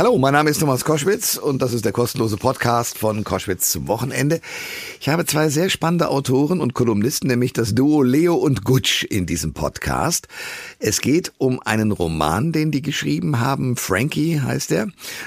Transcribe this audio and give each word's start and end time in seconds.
Hallo, 0.00 0.16
mein 0.16 0.32
Name 0.32 0.48
ist 0.48 0.60
Thomas 0.60 0.82
Koschwitz 0.82 1.36
und 1.36 1.60
das 1.60 1.74
ist 1.74 1.84
der 1.84 1.92
kostenlose 1.92 2.38
Podcast 2.38 2.96
von 2.96 3.22
Koschwitz 3.22 3.70
zum 3.70 3.86
Wochenende. 3.86 4.40
Ich 4.98 5.10
habe 5.10 5.26
zwei 5.26 5.50
sehr 5.50 5.68
spannende 5.68 6.08
Autoren 6.08 6.62
und 6.62 6.72
Kolumnisten, 6.72 7.28
nämlich 7.28 7.52
das 7.52 7.74
Duo 7.74 8.02
Leo 8.02 8.34
und 8.34 8.64
Gutsch 8.64 9.04
in 9.04 9.26
diesem 9.26 9.52
Podcast. 9.52 10.26
Es 10.78 11.02
geht 11.02 11.34
um 11.36 11.60
einen 11.60 11.92
Roman, 11.92 12.50
den 12.50 12.70
die 12.70 12.80
geschrieben 12.80 13.40
haben. 13.40 13.76
Frankie 13.76 14.40
heißt 14.40 14.72
er. 14.72 14.84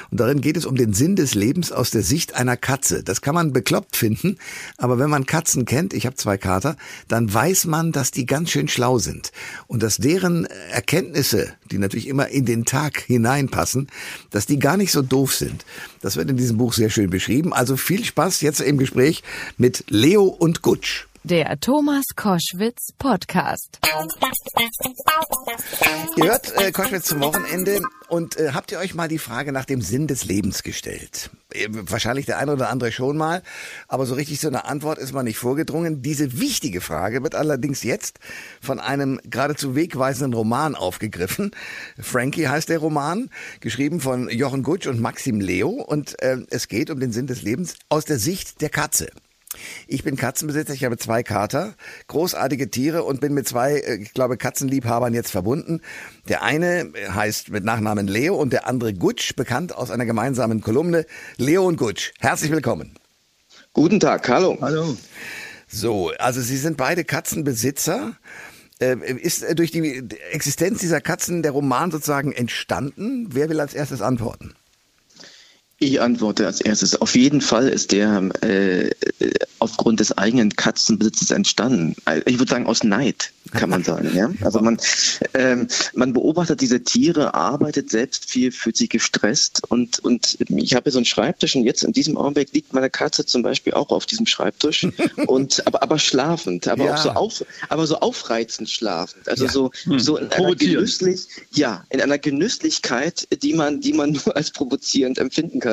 Und 0.10 0.20
darin 0.20 0.42
geht 0.42 0.58
es 0.58 0.66
um 0.66 0.76
den 0.76 0.94
Sinn 0.94 1.16
des 1.16 1.36
Lebens 1.36 1.72
aus 1.72 1.92
der 1.92 2.02
Sicht 2.02 2.34
einer 2.34 2.58
Katze. 2.58 3.04
Das 3.04 3.22
kann 3.22 3.36
man 3.36 3.54
bekloppt 3.54 3.96
finden, 3.96 4.40
aber 4.80 4.98
wenn 4.98 5.12
man 5.12 5.28
Katzen 5.28 5.66
kennt, 5.66 5.94
ich 5.94 6.08
habe 6.08 6.16
zwei 6.16 6.40
Kater, 6.40 6.78
dann 7.08 7.32
weiß 7.32 7.66
man, 7.66 7.92
dass 7.92 8.10
die 8.10 8.26
ganz 8.26 8.50
schön 8.50 8.68
schlau 8.68 8.98
sind 8.98 9.34
und 9.68 9.84
dass 9.84 9.98
deren 9.98 10.48
Erkenntnisse, 10.72 11.54
die 11.70 11.78
natürlich 11.78 12.08
immer 12.08 12.30
in 12.30 12.46
den 12.46 12.66
Tag 12.66 13.02
hineinpassen, 13.02 13.88
dass 14.32 14.48
die 14.48 14.63
gar 14.64 14.78
nicht 14.78 14.94
so 14.94 15.02
doof 15.02 15.36
sind. 15.36 15.66
Das 16.02 16.16
wird 16.16 16.30
in 16.30 16.38
diesem 16.38 16.58
Buch 16.58 16.72
sehr 16.72 16.90
schön 16.90 17.10
beschrieben. 17.10 17.54
Also 17.54 17.76
viel 17.76 18.06
Spaß 18.06 18.40
jetzt 18.42 18.62
im 18.62 18.78
Gespräch 18.78 19.22
mit 19.58 19.84
Leo 19.90 20.24
und 20.24 20.62
Gutsch. 20.62 21.06
Der 21.26 21.58
Thomas 21.58 22.04
Koschwitz 22.18 22.92
Podcast. 22.98 23.80
Ihr 26.18 26.26
hört 26.26 26.54
äh, 26.58 26.74
Koschwitz 26.74 27.06
zum 27.06 27.22
Wochenende 27.22 27.80
und 28.10 28.36
äh, 28.36 28.52
habt 28.54 28.74
ihr 28.74 28.80
euch 28.80 28.94
mal 28.94 29.08
die 29.08 29.20
Frage 29.20 29.54
nach 29.54 29.64
dem 29.64 29.80
Sinn 29.80 30.08
des 30.08 30.26
Lebens 30.26 30.64
gestellt? 30.64 31.30
Äh, 31.54 31.70
wahrscheinlich 31.70 32.26
der 32.26 32.40
eine 32.40 32.52
oder 32.52 32.70
andere 32.70 32.92
schon 32.92 33.16
mal, 33.16 33.42
aber 33.88 34.06
so 34.06 34.16
richtig 34.16 34.42
so 34.42 34.50
eine 34.50 34.66
Antwort 34.66 34.98
ist 34.98 35.14
man 35.14 35.24
nicht 35.24 35.38
vorgedrungen. 35.38 36.02
Diese 36.02 36.42
wichtige 36.42 36.82
Frage 36.82 37.24
wird 37.24 37.36
allerdings 37.36 37.84
jetzt 37.84 38.20
von 38.62 38.82
einem 38.82 39.22
geradezu 39.24 39.76
wegweisenden 39.76 40.34
Roman 40.34 40.76
aufgegriffen. 40.76 41.52
Frankie 41.98 42.50
heißt 42.50 42.68
der 42.68 42.80
Roman, 42.80 43.30
geschrieben 43.62 44.02
von 44.02 44.28
Jochen 44.28 44.62
Gutsch 44.62 44.88
und 44.88 45.00
Maxim 45.00 45.40
Leo 45.40 45.70
und 45.70 46.22
äh, 46.22 46.40
es 46.50 46.68
geht 46.68 46.90
um 46.90 47.00
den 47.00 47.14
Sinn 47.14 47.28
des 47.28 47.44
Lebens 47.44 47.78
aus 47.88 48.04
der 48.04 48.20
Sicht 48.20 48.60
der 48.60 48.70
Katze. 48.70 49.08
Ich 49.88 50.04
bin 50.04 50.16
Katzenbesitzer, 50.16 50.74
ich 50.74 50.84
habe 50.84 50.98
zwei 50.98 51.24
Kater, 51.24 51.76
großartige 52.08 52.70
Tiere 52.70 53.04
und 53.04 53.22
bin 53.22 53.34
mit 53.34 53.48
zwei, 53.48 53.78
äh, 53.78 53.96
ich 53.96 54.14
glaube, 54.14 54.38
Katzenliebhabern 54.38 55.14
jetzt 55.14 55.32
verbunden. 55.32 55.82
Der 56.28 56.44
eine 56.44 56.92
heißt 57.10 57.50
mit 57.50 57.64
Nachnamen 57.64 58.08
Leo 58.08 58.36
und 58.36 58.54
der 58.54 58.68
andere 58.68 58.94
Gutsch, 58.94 59.36
bekannt 59.36 59.76
aus 59.76 59.92
einer 59.92 60.06
gemeinsamen 60.06 60.62
Kolumne. 60.62 61.06
Leo 61.38 61.66
und 61.66 61.78
Gutsch, 61.78 62.12
herzlich 62.20 62.52
willkommen. 62.52 62.96
Guten 63.74 64.00
Tag, 64.00 64.28
hallo. 64.30 64.58
Hallo. 64.62 64.98
So, 65.68 66.12
also 66.20 66.42
Sie 66.42 66.58
sind 66.58 66.78
beide 66.78 67.04
Katzenbesitzer. 67.04 68.18
Äh, 68.80 68.98
ist 69.20 69.46
durch 69.58 69.72
die 69.72 70.04
Existenz 70.32 70.80
dieser 70.80 71.02
Katzen 71.02 71.42
der 71.42 71.52
Roman 71.52 71.92
sozusagen 71.92 72.32
entstanden? 72.32 73.30
Wer 73.32 73.50
will 73.50 73.60
als 73.60 73.74
erstes 73.74 74.02
antworten? 74.02 74.54
Ich 75.84 76.00
antworte 76.00 76.46
als 76.46 76.62
erstes. 76.62 77.02
Auf 77.02 77.14
jeden 77.14 77.42
Fall 77.42 77.68
ist 77.68 77.92
der 77.92 78.30
äh, 78.40 78.90
aufgrund 79.60 80.00
des 80.00 80.18
eigenen 80.18 80.56
Katzenbesitzes 80.56 81.32
entstanden. 81.32 81.98
Ich 82.26 82.40
würde 82.40 82.50
sagen 82.50 82.68
aus 82.68 82.86
Neid, 82.86 83.34
kann 83.52 83.70
man 83.70 83.84
sagen. 83.84 84.16
Ja? 84.16 84.32
Also 84.46 84.62
man, 84.62 84.78
ähm, 85.34 85.68
man 85.94 86.14
beobachtet 86.14 86.62
diese 86.62 86.86
Tiere, 86.86 87.34
arbeitet 87.34 87.90
selbst 87.90 88.30
viel, 88.30 88.54
fühlt 88.54 88.78
sich 88.78 88.90
gestresst 88.90 89.62
und, 89.68 90.00
und 90.00 90.38
ich 90.50 90.74
habe 90.74 90.90
so 90.90 91.00
einen 91.00 91.06
Schreibtisch 91.06 91.54
und 91.58 91.66
jetzt 91.66 91.84
in 91.84 91.92
diesem 91.92 92.16
Augenblick 92.16 92.54
liegt 92.54 92.74
meine 92.74 92.90
Katze 92.90 93.26
zum 93.26 93.42
Beispiel 93.42 93.74
auch 93.74 93.90
auf 93.90 94.06
diesem 94.06 94.26
Schreibtisch 94.26 94.88
und 95.28 95.68
aber, 95.68 95.84
aber 95.84 96.00
schlafend, 96.00 96.66
aber 96.70 96.86
ja. 96.86 96.96
auch 96.96 96.98
so 96.98 97.10
auf, 97.10 97.46
aber 97.68 97.88
so 97.88 98.00
aufreizend 98.00 98.70
schlafend. 98.70 99.28
Also 99.28 99.46
ja. 99.46 99.52
so, 99.52 99.72
hm. 99.84 100.00
so 100.00 100.16
in 100.16 100.32
einer 100.32 100.56
genüsslich, 100.56 101.28
ja, 101.52 101.84
in 101.90 102.00
einer 102.00 102.20
Genüsslichkeit, 102.20 103.28
die 103.44 103.54
man, 103.54 103.82
die 103.82 103.92
man 103.92 104.14
nur 104.14 104.34
als 104.38 104.52
provozierend 104.52 105.18
empfinden 105.18 105.60
kann 105.60 105.73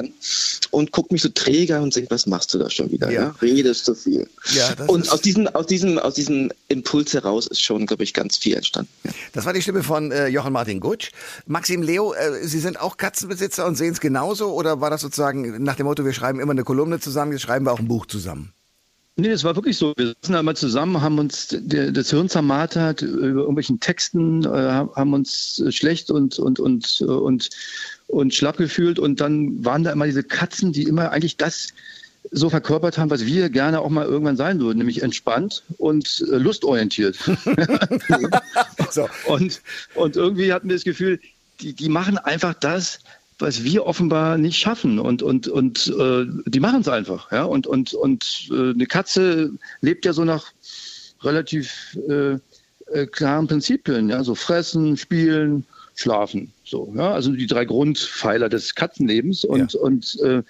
und 0.71 0.93
guckt 0.93 1.13
mich 1.13 1.23
so 1.23 1.29
träger 1.29 1.81
und 1.83 1.93
sagt, 1.93 2.11
was 2.11 2.27
machst 2.27 2.53
du 2.55 2.59
da 2.59 2.71
schon 2.71 2.91
wieder? 2.91 3.11
Ja. 3.11 3.23
ja? 3.23 3.35
Redest 3.43 3.85
zu 3.85 3.95
viel. 3.95 4.29
Ja, 4.55 4.75
und 4.87 5.11
aus 5.11 5.21
diesem, 5.21 5.47
aus, 5.49 5.67
diesem, 5.67 5.99
aus 5.99 6.15
diesem 6.15 6.51
Impuls 6.69 7.15
heraus 7.15 7.47
ist 7.47 7.63
schon, 7.63 7.87
glaube 7.87 8.05
ich, 8.05 8.15
ganz 8.15 8.37
viel 8.37 8.55
entstanden. 8.55 8.91
Ja. 9.05 9.11
Das 9.33 9.45
war 9.47 9.53
die 9.53 9.63
Stimme 9.63 9.83
von 9.83 10.13
äh, 10.13 10.29
Jochen 10.29 10.53
Martin 10.53 10.81
Gutsch. 10.81 11.11
Maxim 11.47 11.83
Leo, 11.83 12.13
äh, 12.13 12.47
Sie 12.47 12.61
sind 12.61 12.81
auch 12.81 12.97
Katzenbesitzer 12.97 13.67
und 13.67 13.77
sehen 13.77 13.93
es 13.93 14.01
genauso 14.01 14.53
oder 14.53 14.81
war 14.81 14.91
das 14.91 15.01
sozusagen 15.01 15.63
nach 15.63 15.77
dem 15.77 15.87
Motto, 15.87 16.05
wir 16.05 16.13
schreiben 16.13 16.41
immer 16.41 16.53
eine 16.53 16.65
Kolumne 16.65 17.01
zusammen, 17.01 17.33
jetzt 17.33 17.43
schreiben 17.43 17.67
wir 17.67 17.73
auch 17.73 17.79
ein 17.79 17.89
Buch 17.89 18.07
zusammen? 18.07 18.53
Nee, 19.21 19.29
das 19.29 19.45
war 19.45 19.55
wirklich 19.55 19.77
so. 19.77 19.93
Wir 19.99 20.15
saßen 20.23 20.35
einmal 20.35 20.57
zusammen, 20.57 21.03
haben 21.03 21.19
uns 21.19 21.49
das 21.49 22.11
Hirn 22.11 22.29
zermartert 22.29 23.03
über 23.03 23.41
irgendwelchen 23.41 23.79
Texten, 23.79 24.45
äh, 24.45 24.49
haben 24.49 25.13
uns 25.13 25.63
schlecht 25.69 26.11
und, 26.11 26.39
und, 26.39 26.59
und, 26.59 27.01
und, 27.03 27.51
und 28.11 28.35
schlapp 28.35 28.57
gefühlt. 28.57 28.99
Und 28.99 29.21
dann 29.21 29.65
waren 29.65 29.85
da 29.85 29.93
immer 29.93 30.07
diese 30.07 30.23
Katzen, 30.23 30.73
die 30.73 30.85
immer 30.85 31.11
eigentlich 31.11 31.37
das 31.37 31.69
so 32.31 32.51
verkörpert 32.51 32.99
haben, 32.99 33.11
was 33.11 33.25
wir 33.25 33.49
gerne 33.49 33.81
auch 33.81 33.89
mal 33.89 34.07
irgendwann 34.07 34.37
sein 34.37 34.61
würden, 34.61 34.79
nämlich 34.79 35.03
entspannt 35.03 35.63
und 35.79 36.25
äh, 36.31 36.37
lustorientiert. 36.37 37.17
so. 38.91 39.09
und, 39.27 39.63
und 39.95 40.17
irgendwie 40.17 40.53
hatten 40.53 40.69
wir 40.69 40.77
das 40.77 40.85
Gefühl, 40.85 41.19
die, 41.61 41.73
die 41.73 41.89
machen 41.89 42.19
einfach 42.19 42.55
das, 42.55 43.01
was 43.39 43.65
wir 43.65 43.87
offenbar 43.87 44.37
nicht 44.37 44.59
schaffen 44.59 44.99
und 44.99 45.23
und 45.23 45.49
und 45.49 45.87
äh, 45.99 46.27
die 46.47 46.61
machen 46.61 46.83
es 46.83 46.89
einfach 46.89 47.33
ja 47.33 47.45
und 47.45 47.67
und 47.67 47.95
und 47.95 48.49
äh, 48.51 48.71
eine 48.71 48.87
Katze 48.87 49.53
lebt 49.81 50.05
ja 50.05 50.13
so 50.13 50.25
nach 50.25 50.53
relativ 51.23 51.97
äh, 52.07 52.37
äh, 52.93 53.07
klaren 53.07 53.47
Prinzipien 53.47 54.11
ja 54.11 54.23
so 54.25 54.35
fressen 54.35 54.99
spielen 54.99 55.65
schlafen 56.01 56.53
so 56.65 56.93
ja 56.97 57.13
also 57.13 57.33
die 57.33 57.47
drei 57.47 57.65
Grundpfeiler 57.65 58.49
des 58.49 58.75
Katzenlebens 58.75 59.45
und 59.45 59.73
ja. 59.73 59.81
und 59.81 60.19
äh, 60.23 60.43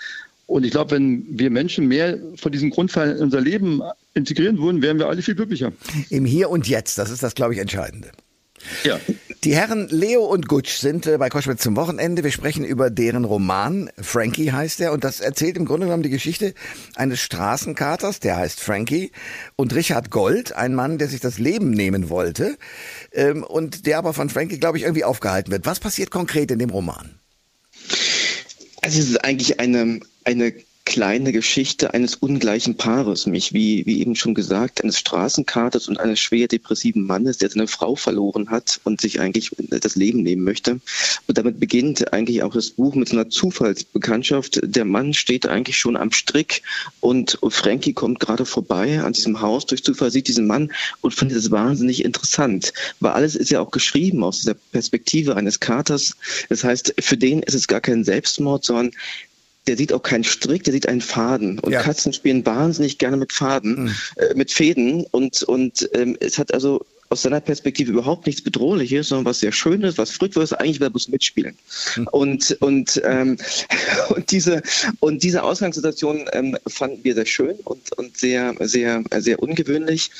und 0.46 0.64
ich 0.64 0.72
glaube, 0.72 0.90
wenn 0.90 1.24
wir 1.38 1.48
Menschen 1.48 1.86
mehr 1.86 2.18
von 2.34 2.50
diesen 2.50 2.70
Grundpfeilern 2.70 3.18
in 3.18 3.22
unser 3.22 3.40
Leben 3.40 3.82
integrieren 4.14 4.58
würden, 4.58 4.82
wären 4.82 4.98
wir 4.98 5.06
alle 5.06 5.22
viel 5.22 5.36
glücklicher. 5.36 5.70
Im 6.08 6.24
Hier 6.24 6.50
und 6.50 6.66
Jetzt, 6.66 6.98
das 6.98 7.08
ist 7.08 7.22
das, 7.22 7.36
glaube 7.36 7.54
ich, 7.54 7.60
Entscheidende. 7.60 8.10
Ja. 8.82 8.98
Die 9.42 9.56
Herren 9.56 9.88
Leo 9.88 10.22
und 10.26 10.48
Gutsch 10.48 10.76
sind 10.80 11.06
äh, 11.06 11.16
bei 11.16 11.30
Koschwitz 11.30 11.62
zum 11.62 11.74
Wochenende. 11.74 12.22
Wir 12.22 12.30
sprechen 12.30 12.62
über 12.62 12.90
deren 12.90 13.24
Roman. 13.24 13.88
Frankie 13.98 14.52
heißt 14.52 14.82
er. 14.82 14.92
Und 14.92 15.02
das 15.02 15.20
erzählt 15.20 15.56
im 15.56 15.64
Grunde 15.64 15.86
genommen 15.86 16.02
die 16.02 16.10
Geschichte 16.10 16.52
eines 16.94 17.20
Straßenkaters, 17.20 18.20
der 18.20 18.36
heißt 18.36 18.60
Frankie. 18.60 19.12
Und 19.56 19.74
Richard 19.74 20.10
Gold, 20.10 20.54
ein 20.54 20.74
Mann, 20.74 20.98
der 20.98 21.08
sich 21.08 21.20
das 21.20 21.38
Leben 21.38 21.70
nehmen 21.70 22.10
wollte. 22.10 22.58
Ähm, 23.12 23.42
und 23.42 23.86
der 23.86 23.96
aber 23.96 24.12
von 24.12 24.28
Frankie, 24.28 24.58
glaube 24.58 24.76
ich, 24.76 24.84
irgendwie 24.84 25.04
aufgehalten 25.04 25.50
wird. 25.50 25.64
Was 25.64 25.80
passiert 25.80 26.10
konkret 26.10 26.50
in 26.50 26.58
dem 26.58 26.68
Roman? 26.68 27.18
Also 28.82 28.98
es 28.98 29.08
ist 29.08 29.24
eigentlich 29.24 29.58
eine, 29.58 30.00
eine 30.24 30.52
kleine 30.90 31.30
Geschichte 31.30 31.94
eines 31.94 32.16
ungleichen 32.16 32.76
Paares, 32.76 33.26
mich, 33.26 33.52
wie, 33.52 33.86
wie 33.86 34.00
eben 34.00 34.16
schon 34.16 34.34
gesagt, 34.34 34.82
eines 34.82 34.98
Straßenkaters 34.98 35.86
und 35.86 36.00
eines 36.00 36.18
schwer 36.18 36.48
depressiven 36.48 37.06
Mannes, 37.06 37.38
der 37.38 37.48
seine 37.48 37.68
Frau 37.68 37.94
verloren 37.94 38.50
hat 38.50 38.80
und 38.82 39.00
sich 39.00 39.20
eigentlich 39.20 39.52
das 39.68 39.94
Leben 39.94 40.24
nehmen 40.24 40.42
möchte. 40.42 40.80
Und 41.28 41.38
damit 41.38 41.60
beginnt 41.60 42.12
eigentlich 42.12 42.42
auch 42.42 42.52
das 42.52 42.70
Buch 42.70 42.96
mit 42.96 43.08
so 43.08 43.16
einer 43.16 43.30
Zufallsbekanntschaft. 43.30 44.62
Der 44.64 44.84
Mann 44.84 45.14
steht 45.14 45.46
eigentlich 45.46 45.78
schon 45.78 45.96
am 45.96 46.10
Strick 46.10 46.62
und 46.98 47.38
Frankie 47.50 47.92
kommt 47.92 48.18
gerade 48.18 48.44
vorbei 48.44 49.00
an 49.00 49.12
diesem 49.12 49.40
Haus. 49.40 49.66
Durch 49.66 49.84
Zufall 49.84 50.10
sieht 50.10 50.26
diesen 50.26 50.48
Mann 50.48 50.72
und 51.02 51.14
findet 51.14 51.38
es 51.38 51.52
wahnsinnig 51.52 52.04
interessant, 52.04 52.72
weil 52.98 53.12
alles 53.12 53.36
ist 53.36 53.52
ja 53.52 53.60
auch 53.60 53.70
geschrieben 53.70 54.24
aus 54.24 54.40
dieser 54.40 54.54
Perspektive 54.54 55.36
eines 55.36 55.60
Katers. 55.60 56.16
Das 56.48 56.64
heißt, 56.64 56.94
für 56.98 57.16
den 57.16 57.44
ist 57.44 57.54
es 57.54 57.68
gar 57.68 57.80
kein 57.80 58.02
Selbstmord, 58.02 58.64
sondern 58.64 58.90
der 59.66 59.76
sieht 59.76 59.92
auch 59.92 60.02
keinen 60.02 60.24
Strick, 60.24 60.64
der 60.64 60.72
sieht 60.72 60.88
einen 60.88 61.00
Faden. 61.00 61.58
Und 61.58 61.72
ja. 61.72 61.82
Katzen 61.82 62.12
spielen 62.12 62.44
wahnsinnig 62.46 62.98
gerne 62.98 63.16
mit 63.16 63.32
Faden, 63.32 63.84
mhm. 63.84 63.94
äh, 64.16 64.34
mit 64.34 64.50
Fäden. 64.50 65.04
Und, 65.10 65.42
und 65.42 65.88
ähm, 65.94 66.16
es 66.20 66.38
hat 66.38 66.52
also 66.54 66.84
aus 67.10 67.22
seiner 67.22 67.40
Perspektive 67.40 67.90
überhaupt 67.90 68.26
nichts 68.26 68.42
Bedrohliches, 68.42 69.08
sondern 69.08 69.24
was 69.24 69.40
sehr 69.40 69.50
Schönes, 69.50 69.98
was 69.98 70.12
Fruchtvolles, 70.12 70.52
eigentlich 70.52 70.78
will 70.78 70.86
er 70.86 70.90
bloß 70.90 71.08
mitspielen. 71.08 71.56
Mhm. 71.96 72.08
Und, 72.12 72.56
und, 72.60 73.02
ähm, 73.04 73.36
und, 74.10 74.30
diese, 74.30 74.62
und 75.00 75.22
diese 75.22 75.42
Ausgangssituation 75.42 76.26
ähm, 76.32 76.56
fanden 76.68 77.02
wir 77.02 77.14
sehr 77.14 77.26
schön 77.26 77.56
und, 77.64 77.92
und 77.98 78.16
sehr, 78.16 78.54
sehr, 78.60 79.02
sehr 79.18 79.42
ungewöhnlich. 79.42 80.10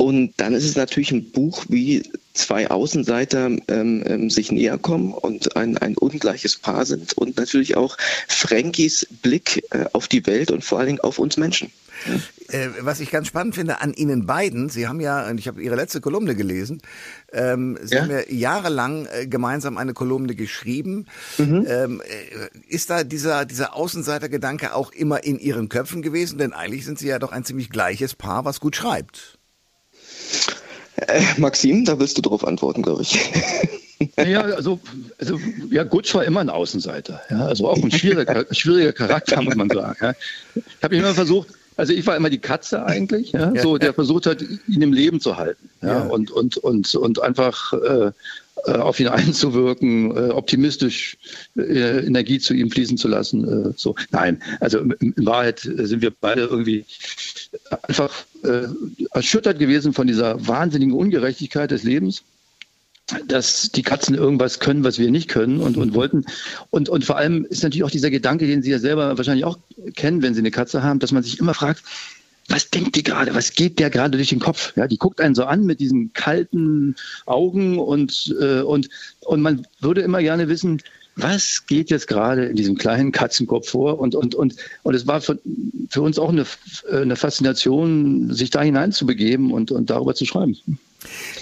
Und 0.00 0.34
dann 0.36 0.54
ist 0.54 0.64
es 0.64 0.76
natürlich 0.76 1.10
ein 1.10 1.32
Buch, 1.32 1.66
wie 1.68 2.04
zwei 2.32 2.70
Außenseiter 2.70 3.50
ähm, 3.66 4.04
ähm, 4.06 4.30
sich 4.30 4.52
näher 4.52 4.78
kommen 4.78 5.12
und 5.12 5.56
ein, 5.56 5.76
ein 5.76 5.96
ungleiches 5.96 6.56
Paar 6.56 6.86
sind 6.86 7.14
und 7.14 7.36
natürlich 7.36 7.76
auch 7.76 7.96
Frankies 8.28 9.08
Blick 9.22 9.64
äh, 9.70 9.86
auf 9.92 10.06
die 10.06 10.24
Welt 10.26 10.52
und 10.52 10.64
vor 10.64 10.78
allen 10.78 10.86
Dingen 10.86 11.00
auf 11.00 11.18
uns 11.18 11.36
Menschen. 11.36 11.72
Äh, 12.48 12.68
was 12.80 13.00
ich 13.00 13.10
ganz 13.10 13.26
spannend 13.26 13.56
finde 13.56 13.80
an 13.80 13.92
Ihnen 13.92 14.24
beiden, 14.24 14.68
Sie 14.68 14.86
haben 14.86 15.00
ja, 15.00 15.30
ich 15.32 15.48
habe 15.48 15.60
Ihre 15.60 15.74
letzte 15.74 16.00
Kolumne 16.00 16.36
gelesen, 16.36 16.80
ähm, 17.32 17.76
Sie 17.82 17.96
ja? 17.96 18.02
haben 18.02 18.10
ja 18.10 18.20
jahrelang 18.30 19.06
äh, 19.06 19.26
gemeinsam 19.26 19.76
eine 19.76 19.94
Kolumne 19.94 20.36
geschrieben. 20.36 21.06
Mhm. 21.38 21.66
Ähm, 21.68 22.02
äh, 22.02 22.72
ist 22.72 22.88
da 22.90 23.02
dieser, 23.02 23.44
dieser 23.44 23.74
Außenseitergedanke 23.74 24.74
auch 24.74 24.92
immer 24.92 25.24
in 25.24 25.40
Ihren 25.40 25.68
Köpfen 25.68 26.02
gewesen? 26.02 26.38
Denn 26.38 26.52
eigentlich 26.52 26.84
sind 26.84 27.00
Sie 27.00 27.08
ja 27.08 27.18
doch 27.18 27.32
ein 27.32 27.44
ziemlich 27.44 27.68
gleiches 27.68 28.14
Paar, 28.14 28.44
was 28.44 28.60
gut 28.60 28.76
schreibt. 28.76 29.37
Äh, 30.96 31.22
Maxim, 31.36 31.84
da 31.84 31.98
willst 31.98 32.18
du 32.18 32.22
drauf 32.22 32.46
antworten, 32.46 32.82
glaube 32.82 33.02
ich. 33.02 33.18
Ja, 34.16 34.42
also, 34.42 34.78
also 35.18 35.40
ja, 35.70 35.82
Gutsch 35.82 36.14
war 36.14 36.24
immer 36.24 36.38
ein 36.38 36.50
Außenseiter. 36.50 37.20
Ja, 37.30 37.46
also 37.46 37.68
auch 37.68 37.82
ein 37.82 37.90
schwieriger, 37.90 38.46
schwieriger 38.52 38.92
Charakter, 38.92 39.42
muss 39.42 39.56
man 39.56 39.68
sagen. 39.68 39.96
Ja. 40.00 40.14
Ich 40.54 40.84
habe 40.84 40.96
immer 40.96 41.14
versucht, 41.14 41.48
also 41.76 41.92
ich 41.92 42.06
war 42.06 42.16
immer 42.16 42.30
die 42.30 42.38
Katze 42.38 42.84
eigentlich, 42.84 43.32
ja, 43.32 43.52
so 43.60 43.76
der 43.76 43.92
versucht 43.92 44.26
hat, 44.26 44.40
ihn 44.68 44.82
im 44.82 44.92
Leben 44.92 45.20
zu 45.20 45.36
halten, 45.36 45.68
ja, 45.82 46.02
und 46.02 46.30
und 46.30 46.56
und 46.58 46.94
und 46.94 47.22
einfach 47.22 47.72
äh 47.72 48.12
auf 48.64 49.00
ihn 49.00 49.08
einzuwirken, 49.08 50.16
äh, 50.16 50.30
optimistisch 50.30 51.16
äh, 51.56 52.06
Energie 52.06 52.38
zu 52.38 52.54
ihm 52.54 52.70
fließen 52.70 52.96
zu 52.96 53.08
lassen. 53.08 53.70
Äh, 53.70 53.72
so, 53.76 53.94
nein, 54.10 54.42
also 54.60 54.78
in 54.78 55.14
Wahrheit 55.16 55.60
sind 55.60 56.02
wir 56.02 56.10
beide 56.10 56.42
irgendwie 56.42 56.84
einfach 57.82 58.12
äh, 58.44 58.68
erschüttert 59.12 59.58
gewesen 59.58 59.92
von 59.92 60.06
dieser 60.06 60.46
wahnsinnigen 60.46 60.94
Ungerechtigkeit 60.94 61.70
des 61.70 61.82
Lebens 61.82 62.22
dass 63.26 63.70
die 63.70 63.82
Katzen 63.82 64.14
irgendwas 64.14 64.60
können, 64.60 64.84
was 64.84 64.98
wir 64.98 65.10
nicht 65.10 65.28
können 65.28 65.60
und, 65.60 65.78
und 65.78 65.94
wollten. 65.94 66.26
Und, 66.68 66.90
und 66.90 67.06
vor 67.06 67.16
allem 67.16 67.46
ist 67.46 67.62
natürlich 67.62 67.84
auch 67.84 67.90
dieser 67.90 68.10
Gedanke, 68.10 68.46
den 68.46 68.62
Sie 68.62 68.70
ja 68.70 68.78
selber 68.78 69.16
wahrscheinlich 69.16 69.46
auch 69.46 69.58
kennen, 69.96 70.20
wenn 70.20 70.34
Sie 70.34 70.40
eine 70.40 70.50
Katze 70.50 70.82
haben, 70.82 70.98
dass 70.98 71.12
man 71.12 71.22
sich 71.22 71.38
immer 71.38 71.54
fragt, 71.54 71.82
was 72.48 72.70
denkt 72.70 72.96
die 72.96 73.02
gerade? 73.02 73.34
Was 73.34 73.52
geht 73.52 73.78
der 73.78 73.90
gerade 73.90 74.16
durch 74.16 74.30
den 74.30 74.40
Kopf? 74.40 74.74
Ja, 74.76 74.86
die 74.86 74.96
guckt 74.96 75.20
einen 75.20 75.34
so 75.34 75.44
an 75.44 75.64
mit 75.64 75.80
diesen 75.80 76.12
kalten 76.14 76.96
Augen 77.26 77.78
und, 77.78 78.34
äh, 78.40 78.60
und, 78.60 78.88
und 79.20 79.42
man 79.42 79.66
würde 79.80 80.00
immer 80.00 80.22
gerne 80.22 80.48
wissen, 80.48 80.82
was 81.16 81.66
geht 81.66 81.90
jetzt 81.90 82.06
gerade 82.06 82.46
in 82.46 82.56
diesem 82.56 82.78
kleinen 82.78 83.12
Katzenkopf 83.12 83.68
vor? 83.68 83.98
Und, 83.98 84.14
und, 84.14 84.34
und, 84.34 84.54
und 84.84 84.94
es 84.94 85.06
war 85.06 85.20
für, 85.20 85.38
für 85.90 86.00
uns 86.02 86.18
auch 86.18 86.30
eine, 86.30 86.46
eine 86.90 87.16
Faszination, 87.16 88.32
sich 88.32 88.50
da 88.50 88.62
hineinzubegeben 88.62 89.52
und, 89.52 89.70
und 89.70 89.90
darüber 89.90 90.14
zu 90.14 90.24
schreiben. 90.24 90.56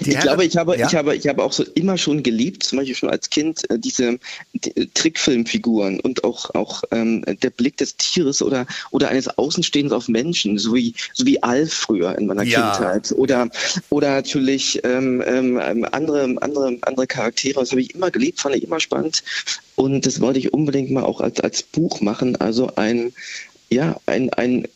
Die 0.01 0.11
ich 0.11 0.19
glaube, 0.19 0.45
ich 0.45 0.55
habe, 0.55 0.77
ja? 0.77 0.87
ich 0.87 0.95
habe, 0.95 1.15
ich 1.15 1.27
habe 1.27 1.43
auch 1.43 1.51
so 1.51 1.63
immer 1.73 1.97
schon 1.97 2.21
geliebt, 2.21 2.63
zum 2.63 2.77
Beispiel 2.77 2.95
schon 2.95 3.09
als 3.09 3.29
Kind, 3.29 3.69
äh, 3.71 3.79
diese 3.79 4.19
die, 4.53 4.75
äh, 4.77 4.87
Trickfilmfiguren 4.93 5.99
und 5.99 6.23
auch, 6.23 6.53
auch 6.53 6.83
ähm, 6.91 7.23
der 7.25 7.49
Blick 7.49 7.77
des 7.77 7.97
Tieres 7.97 8.41
oder, 8.41 8.67
oder 8.91 9.09
eines 9.09 9.27
Außenstehens 9.27 9.91
auf 9.91 10.07
Menschen, 10.07 10.59
so 10.59 10.75
wie, 10.75 10.93
so 11.13 11.25
wie 11.25 11.41
Alf 11.41 11.73
früher 11.73 12.17
in 12.17 12.27
meiner 12.27 12.43
ja. 12.43 12.71
Kindheit. 12.71 13.11
Oder, 13.13 13.49
oder 13.89 14.11
natürlich 14.11 14.79
ähm, 14.83 15.23
ähm, 15.25 15.57
andere, 15.91 16.35
andere, 16.41 16.77
andere 16.81 17.07
Charaktere. 17.07 17.59
Das 17.59 17.71
habe 17.71 17.81
ich 17.81 17.95
immer 17.95 18.11
geliebt, 18.11 18.39
fand 18.39 18.55
ich 18.55 18.63
immer 18.63 18.79
spannend. 18.79 19.23
Und 19.75 20.05
das 20.05 20.21
wollte 20.21 20.39
ich 20.39 20.53
unbedingt 20.53 20.91
mal 20.91 21.03
auch 21.03 21.21
als, 21.21 21.39
als 21.39 21.63
Buch 21.63 22.01
machen. 22.01 22.35
Also 22.35 22.75
ein, 22.75 23.13
ja, 23.69 23.99
ein, 24.05 24.31
ein 24.33 24.67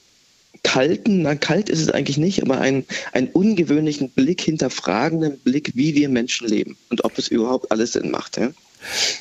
kalten, 0.63 1.24
na 1.24 1.36
kalt 1.36 1.69
ist 1.69 1.81
es 1.81 1.90
eigentlich 1.90 2.18
nicht, 2.18 2.42
aber 2.42 2.60
einen, 2.60 2.86
einen 3.13 3.28
ungewöhnlichen 3.28 4.10
Blick, 4.10 4.42
hinterfragenden 4.42 5.40
Blick, 5.40 5.72
wie 5.75 5.96
wir 5.96 6.10
Menschen 6.10 6.48
leben 6.48 6.78
und 6.90 7.04
ob 7.04 7.18
es 7.18 7.28
überhaupt 7.28 7.72
alles 7.72 7.94
Sinn 7.94 8.12
macht. 8.12 8.38
Ja? 8.38 8.52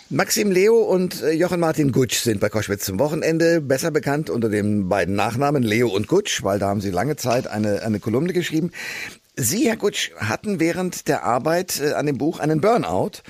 Maxim 0.09 0.51
Leo 0.51 0.79
und 0.79 1.23
äh, 1.23 1.33
Jochen 1.33 1.61
Martin 1.61 1.93
Gutsch 1.93 2.21
sind 2.21 2.41
bei 2.41 2.49
Koschwitz 2.49 2.85
zum 2.85 2.99
Wochenende, 2.99 3.61
besser 3.61 3.91
bekannt 3.91 4.31
unter 4.31 4.49
den 4.49 4.89
beiden 4.89 5.15
Nachnamen 5.15 5.63
Leo 5.63 5.89
und 5.89 6.09
Gutsch, 6.09 6.43
weil 6.43 6.59
da 6.59 6.69
haben 6.69 6.81
sie 6.81 6.91
lange 6.91 7.17
Zeit 7.17 7.47
eine, 7.47 7.83
eine 7.83 8.01
Kolumne 8.01 8.33
geschrieben. 8.33 8.73
Sie, 9.37 9.69
Herr 9.69 9.77
Gutsch, 9.77 10.11
hatten 10.17 10.61
während 10.61 11.09
der 11.09 11.25
Arbeit 11.25 11.81
äh, 11.81 11.93
an 11.93 12.07
dem 12.07 12.19
Buch 12.19 12.41
einen 12.41 12.61
Burnout. 12.61 13.23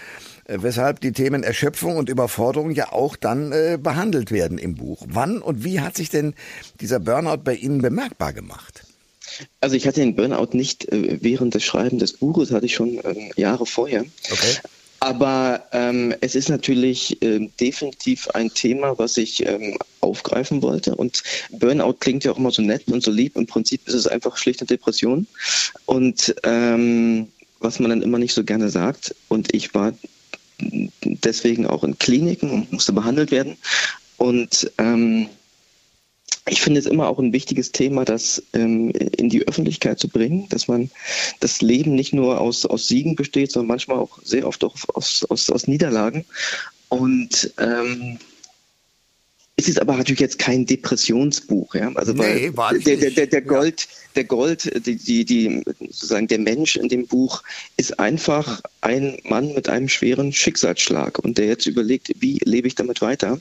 Äh, 0.51 0.63
weshalb 0.63 1.01
die 1.01 1.13
Themen 1.13 1.43
Erschöpfung 1.43 1.97
und 1.97 2.09
Überforderung 2.09 2.73
ja 2.73 2.93
auch 2.93 3.17
dann 3.17 3.53
äh, 3.53 3.79
behandelt 3.81 4.31
werden 4.31 4.59
im 4.59 4.75
Buch. 4.75 5.03
Wann 5.07 5.41
und 5.41 5.65
wie 5.65 5.81
hat 5.81 5.97
sich 5.97 6.11
denn 6.11 6.35
dieser 6.81 6.99
Burnout 6.99 7.43
bei 7.45 7.55
Ihnen 7.55 7.81
bemerkbar 7.81 8.33
gemacht? 8.33 8.83
Also 9.61 9.77
ich 9.77 9.87
hatte 9.87 10.01
den 10.01 10.17
Burnout 10.17 10.49
nicht 10.53 10.91
äh, 10.93 11.19
während 11.21 11.55
des 11.55 11.63
Schreibens 11.63 12.01
des 12.01 12.13
Buches, 12.15 12.51
hatte 12.51 12.67
ich 12.67 12.75
schon 12.75 13.01
ähm, 13.05 13.31
Jahre 13.37 13.65
vorher. 13.65 14.05
Okay. 14.31 14.57
Aber 15.03 15.65
ähm, 15.73 16.15
es 16.21 16.35
ist 16.35 16.51
natürlich 16.51 17.23
äh, 17.23 17.49
definitiv 17.59 18.29
ein 18.31 18.53
Thema, 18.53 18.99
was 18.99 19.17
ich 19.17 19.47
ähm, 19.47 19.79
aufgreifen 20.01 20.61
wollte. 20.61 20.95
Und 20.95 21.23
Burnout 21.53 21.95
klingt 22.01 22.25
ja 22.25 22.33
auch 22.33 22.39
immer 22.39 22.51
so 22.51 22.61
nett 22.61 22.87
und 22.89 23.03
so 23.03 23.11
lieb. 23.11 23.37
Im 23.37 23.47
Prinzip 23.47 23.87
ist 23.89 23.95
es 23.95 24.07
einfach 24.07 24.37
schlichte 24.37 24.67
Depression. 24.67 25.27
Und 25.87 26.35
ähm, 26.43 27.29
was 27.61 27.79
man 27.79 27.91
dann 27.91 28.03
immer 28.03 28.19
nicht 28.19 28.35
so 28.35 28.43
gerne 28.45 28.69
sagt. 28.69 29.15
Und 29.29 29.55
ich 29.55 29.75
war 29.75 29.93
deswegen 31.03 31.67
auch 31.67 31.85
in 31.85 31.99
Kliniken 31.99 32.51
und 32.51 32.73
musste 32.73 32.93
behandelt 32.93 33.31
werden. 33.31 33.57
Und 34.17 34.71
ähm, 34.79 35.29
ich 36.49 36.63
finde 36.63 36.81
es 36.81 36.87
immer 36.87 37.09
auch 37.09 37.19
ein 37.19 37.33
wichtiges 37.33 37.73
Thema, 37.73 38.05
das 38.05 38.43
ähm, 38.53 38.91
in 38.91 39.29
die 39.29 39.47
Öffentlichkeit 39.47 39.99
zu 39.99 40.09
bringen, 40.09 40.49
dass 40.49 40.69
man 40.69 40.91
das 41.41 41.61
Leben 41.61 41.95
nicht 41.95 42.13
nur 42.13 42.41
aus, 42.41 42.67
aus 42.67 42.89
Siegen 42.89 43.15
besteht, 43.15 43.53
sondern 43.53 43.69
manchmal 43.69 43.99
auch 43.99 44.19
sehr 44.23 44.47
oft 44.47 44.65
auch 44.65 44.77
aus, 44.95 45.25
aus, 45.29 45.51
aus 45.51 45.67
Niederlagen. 45.67 46.25
Und 46.89 47.53
ähm, 47.59 48.19
es 49.61 49.69
ist 49.69 49.81
aber 49.81 49.97
natürlich 49.97 50.21
jetzt 50.21 50.39
kein 50.39 50.67
Depressionsbuch, 50.67 51.75
ja. 51.75 51.91
Also 51.95 52.13
nee, 52.13 52.51
weil 52.55 52.81
der, 52.81 52.97
der, 52.97 53.11
der, 53.11 53.27
der 53.27 53.43
Gold, 53.43 53.89
der 54.17 54.25
Gold, 54.25 54.87
die, 54.87 54.97
die, 54.97 55.25
die, 55.25 55.63
sozusagen 55.81 56.29
der 56.29 56.39
Mensch 56.39 56.77
in 56.77 56.89
dem 56.89 57.07
Buch 57.07 57.43
ist 57.77 57.99
einfach 57.99 58.61
ein 58.81 59.19
Mann 59.25 59.55
mit 59.55 59.69
einem 59.69 59.89
schweren 59.89 60.33
Schicksalsschlag 60.33 61.19
und 61.19 61.39
der 61.39 61.47
jetzt 61.47 61.67
überlegt, 61.67 62.11
wie 62.21 62.39
lebe 62.45 62.69
ich 62.69 62.75
damit 62.75 63.01
weiter. 63.01 63.41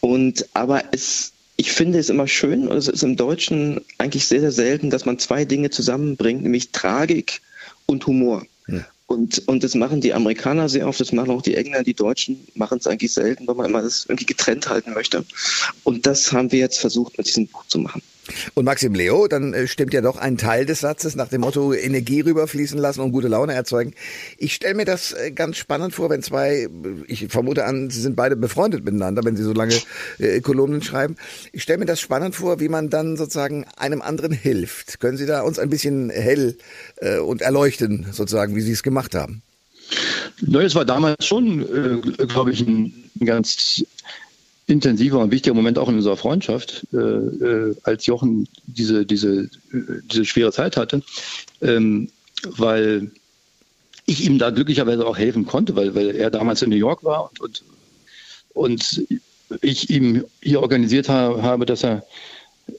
Und 0.00 0.46
aber 0.54 0.82
es, 0.92 1.32
ich 1.56 1.72
finde 1.72 1.98
es 1.98 2.10
immer 2.10 2.26
schön, 2.26 2.68
und 2.68 2.76
es 2.76 2.88
ist 2.88 3.02
im 3.02 3.16
Deutschen 3.16 3.80
eigentlich 3.98 4.26
sehr, 4.26 4.40
sehr 4.40 4.52
selten, 4.52 4.90
dass 4.90 5.04
man 5.04 5.18
zwei 5.18 5.44
Dinge 5.44 5.70
zusammenbringt, 5.70 6.42
nämlich 6.42 6.70
Tragik 6.72 7.40
und 7.86 8.06
Humor. 8.06 8.46
Ja. 8.66 8.84
Und, 9.06 9.46
und 9.46 9.62
das 9.62 9.74
machen 9.74 10.00
die 10.00 10.14
Amerikaner 10.14 10.68
sehr 10.68 10.88
oft, 10.88 10.98
das 10.98 11.12
machen 11.12 11.30
auch 11.30 11.42
die 11.42 11.56
Engländer, 11.56 11.84
die 11.84 11.94
Deutschen 11.94 12.46
machen 12.54 12.78
es 12.78 12.86
eigentlich 12.86 13.12
selten, 13.12 13.46
weil 13.46 13.54
man 13.54 13.66
immer 13.66 13.82
das 13.82 14.06
irgendwie 14.06 14.24
getrennt 14.24 14.68
halten 14.68 14.94
möchte. 14.94 15.24
Und 15.82 16.06
das 16.06 16.32
haben 16.32 16.50
wir 16.52 16.58
jetzt 16.58 16.78
versucht 16.78 17.18
mit 17.18 17.26
diesem 17.26 17.46
Buch 17.46 17.66
zu 17.66 17.78
machen. 17.78 18.02
Und 18.54 18.64
Maxim 18.64 18.94
Leo, 18.94 19.28
dann 19.28 19.52
äh, 19.52 19.66
stimmt 19.66 19.92
ja 19.92 20.00
doch 20.00 20.16
ein 20.16 20.38
Teil 20.38 20.66
des 20.66 20.80
Satzes 20.80 21.14
nach 21.14 21.28
dem 21.28 21.42
Motto 21.42 21.72
Energie 21.74 22.20
rüberfließen 22.20 22.78
lassen 22.78 23.00
und 23.00 23.12
gute 23.12 23.28
Laune 23.28 23.54
erzeugen. 23.54 23.94
Ich 24.38 24.54
stelle 24.54 24.74
mir 24.74 24.84
das 24.84 25.12
äh, 25.12 25.30
ganz 25.30 25.56
spannend 25.56 25.94
vor, 25.94 26.10
wenn 26.10 26.22
zwei, 26.22 26.68
ich 27.06 27.26
vermute 27.28 27.64
an, 27.64 27.90
sie 27.90 28.00
sind 28.00 28.16
beide 28.16 28.36
befreundet 28.36 28.84
miteinander, 28.84 29.24
wenn 29.24 29.36
sie 29.36 29.42
so 29.42 29.52
lange 29.52 29.74
äh, 30.18 30.40
Kolumnen 30.40 30.82
schreiben. 30.82 31.16
Ich 31.52 31.62
stelle 31.62 31.78
mir 31.78 31.86
das 31.86 32.00
spannend 32.00 32.34
vor, 32.34 32.60
wie 32.60 32.68
man 32.68 32.90
dann 32.90 33.16
sozusagen 33.16 33.66
einem 33.76 34.02
anderen 34.02 34.32
hilft. 34.32 35.00
Können 35.00 35.16
Sie 35.16 35.26
da 35.26 35.42
uns 35.42 35.58
ein 35.58 35.70
bisschen 35.70 36.10
hell 36.10 36.56
äh, 36.96 37.18
und 37.18 37.42
erleuchten, 37.42 38.06
sozusagen, 38.12 38.56
wie 38.56 38.62
Sie 38.62 38.72
es 38.72 38.82
gemacht 38.82 39.14
haben? 39.14 39.42
Na, 40.40 40.62
es 40.62 40.74
war 40.74 40.84
damals 40.84 41.26
schon, 41.26 41.60
äh, 41.62 42.26
glaube 42.26 42.52
ich, 42.52 42.60
ein 42.62 42.92
ganz 43.24 43.84
intensiver 44.74 45.20
und 45.20 45.30
wichtiger 45.30 45.54
Moment 45.54 45.78
auch 45.78 45.88
in 45.88 45.94
unserer 45.94 46.16
Freundschaft, 46.16 46.84
äh, 46.92 46.96
äh, 46.96 47.76
als 47.84 48.06
Jochen 48.06 48.48
diese, 48.66 49.06
diese, 49.06 49.48
diese 50.10 50.24
schwere 50.24 50.50
Zeit 50.50 50.76
hatte, 50.76 51.02
ähm, 51.62 52.10
weil 52.56 53.12
ich 54.06 54.26
ihm 54.26 54.38
da 54.38 54.50
glücklicherweise 54.50 55.06
auch 55.06 55.16
helfen 55.16 55.46
konnte, 55.46 55.76
weil, 55.76 55.94
weil 55.94 56.16
er 56.16 56.30
damals 56.30 56.60
in 56.62 56.70
New 56.70 56.76
York 56.76 57.04
war 57.04 57.30
und, 57.30 57.40
und, 57.40 57.64
und 58.54 59.06
ich 59.62 59.90
ihm 59.90 60.24
hier 60.42 60.60
organisiert 60.60 61.08
ha 61.08 61.40
habe, 61.40 61.66
dass 61.66 61.84
er 61.84 62.04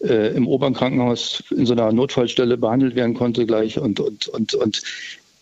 äh, 0.01 0.35
im 0.35 0.47
Oberkrankenhaus 0.47 1.43
in 1.51 1.65
so 1.65 1.73
einer 1.73 1.93
Notfallstelle 1.93 2.57
behandelt 2.57 2.95
werden 2.95 3.13
konnte 3.13 3.45
gleich 3.45 3.79
und, 3.79 4.01
und, 4.01 4.27
und, 4.27 4.53
und 4.53 4.83